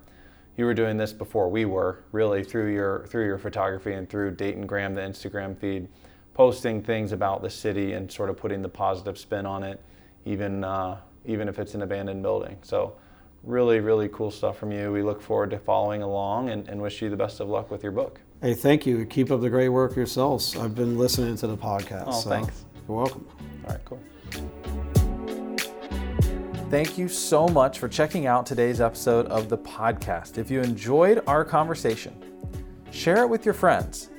you 0.57 0.65
were 0.65 0.73
doing 0.73 0.97
this 0.97 1.13
before 1.13 1.49
we 1.49 1.65
were, 1.65 2.03
really 2.11 2.43
through 2.43 2.73
your 2.73 3.05
through 3.07 3.25
your 3.25 3.37
photography 3.37 3.93
and 3.93 4.09
through 4.09 4.31
Dayton 4.31 4.65
Gram, 4.65 4.95
the 4.95 5.01
Instagram 5.01 5.57
feed, 5.57 5.87
posting 6.33 6.81
things 6.81 7.11
about 7.11 7.43
the 7.43 7.49
city 7.49 7.93
and 7.93 8.11
sort 8.11 8.29
of 8.31 8.37
putting 8.37 8.61
the 8.63 8.69
positive 8.69 9.17
spin 9.17 9.45
on 9.45 9.61
it, 9.61 9.79
even 10.25 10.63
uh, 10.63 10.97
even 11.25 11.47
if 11.47 11.59
it's 11.59 11.75
an 11.75 11.83
abandoned 11.83 12.23
building. 12.23 12.57
So 12.63 12.95
really, 13.43 13.79
really 13.79 14.09
cool 14.09 14.31
stuff 14.31 14.57
from 14.57 14.71
you. 14.71 14.91
We 14.91 15.03
look 15.03 15.21
forward 15.21 15.51
to 15.51 15.59
following 15.59 16.01
along 16.01 16.49
and, 16.49 16.67
and 16.67 16.81
wish 16.81 16.99
you 17.01 17.11
the 17.11 17.17
best 17.17 17.39
of 17.39 17.47
luck 17.47 17.69
with 17.69 17.83
your 17.83 17.91
book. 17.91 18.19
Hey, 18.41 18.55
thank 18.55 18.87
you. 18.87 19.05
Keep 19.05 19.29
up 19.29 19.41
the 19.41 19.49
great 19.49 19.69
work 19.69 19.95
yourselves. 19.95 20.57
I've 20.57 20.75
been 20.75 20.97
listening 20.97 21.35
to 21.37 21.47
the 21.47 21.57
podcast. 21.57 22.05
Oh, 22.07 22.19
so 22.19 22.29
thanks. 22.29 22.65
You're 22.87 22.97
welcome. 22.97 23.27
All 23.65 23.71
right, 23.71 23.85
cool. 23.85 23.99
Thank 26.73 26.97
you 26.97 27.07
so 27.07 27.47
much 27.47 27.77
for 27.77 27.87
checking 27.87 28.25
out 28.25 28.47
today's 28.47 28.81
episode 28.81 29.27
of 29.27 29.47
the 29.47 29.59
podcast. 29.59 30.39
If 30.39 30.49
you 30.49 30.59
enjoyed 30.59 31.21
our 31.27 31.45
conversation, 31.45 32.19
share 32.89 33.17
it 33.17 33.29
with 33.29 33.45
your 33.45 33.53
friends. 33.53 34.09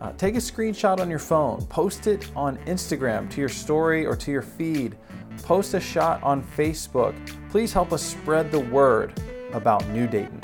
Uh, 0.00 0.10
take 0.14 0.34
a 0.34 0.38
screenshot 0.38 0.98
on 0.98 1.08
your 1.08 1.20
phone, 1.20 1.64
post 1.66 2.08
it 2.08 2.28
on 2.34 2.56
Instagram 2.66 3.30
to 3.30 3.38
your 3.38 3.48
story 3.48 4.04
or 4.04 4.16
to 4.16 4.32
your 4.32 4.42
feed 4.42 4.98
post 5.44 5.74
a 5.74 5.80
shot 5.80 6.20
on 6.24 6.42
Facebook. 6.42 7.14
Please 7.50 7.72
help 7.72 7.92
us 7.92 8.02
spread 8.02 8.50
the 8.50 8.58
word 8.58 9.16
about 9.52 9.86
New 9.90 10.08
Dayton. 10.08 10.40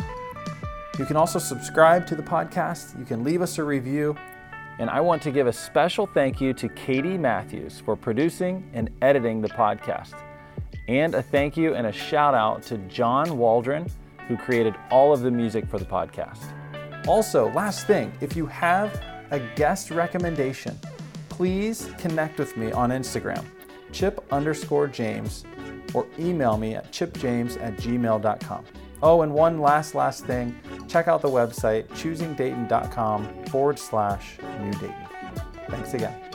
You 0.96 1.06
can 1.06 1.16
also 1.16 1.40
subscribe 1.40 2.06
to 2.06 2.14
the 2.14 2.22
podcast, 2.22 2.96
you 2.96 3.04
can 3.04 3.24
leave 3.24 3.42
us 3.42 3.58
a 3.58 3.64
review, 3.64 4.14
and 4.78 4.88
I 4.88 5.00
want 5.00 5.22
to 5.22 5.32
give 5.32 5.48
a 5.48 5.52
special 5.52 6.06
thank 6.06 6.40
you 6.40 6.52
to 6.54 6.68
Katie 6.68 7.18
Matthews 7.18 7.80
for 7.80 7.96
producing 7.96 8.70
and 8.74 8.90
editing 9.02 9.40
the 9.40 9.48
podcast. 9.48 10.14
And 10.88 11.14
a 11.14 11.22
thank 11.22 11.56
you 11.56 11.74
and 11.74 11.86
a 11.86 11.92
shout 11.92 12.34
out 12.34 12.62
to 12.64 12.78
John 12.78 13.38
Waldron, 13.38 13.86
who 14.26 14.36
created 14.36 14.74
all 14.90 15.12
of 15.12 15.20
the 15.20 15.30
music 15.30 15.66
for 15.68 15.78
the 15.78 15.84
podcast. 15.84 16.52
Also, 17.06 17.50
last 17.52 17.86
thing, 17.86 18.12
if 18.20 18.34
you 18.36 18.46
have 18.46 19.02
a 19.30 19.38
guest 19.54 19.90
recommendation, 19.90 20.78
please 21.28 21.90
connect 21.98 22.38
with 22.38 22.56
me 22.56 22.72
on 22.72 22.90
Instagram 22.90 23.44
chip 23.92 24.22
underscore 24.30 24.86
James 24.86 25.44
or 25.94 26.06
email 26.18 26.58
me 26.58 26.74
at 26.74 26.92
chipjames 26.92 27.56
at 27.62 27.76
gmail.com. 27.76 28.64
Oh, 29.02 29.22
and 29.22 29.32
one 29.32 29.60
last, 29.60 29.94
last 29.94 30.26
thing 30.26 30.58
check 30.88 31.08
out 31.08 31.22
the 31.22 31.28
website 31.28 31.86
choosingdayton.com 31.88 33.44
forward 33.46 33.78
slash 33.78 34.38
new 34.60 34.72
Dayton. 34.72 34.94
Thanks 35.68 35.94
again. 35.94 36.27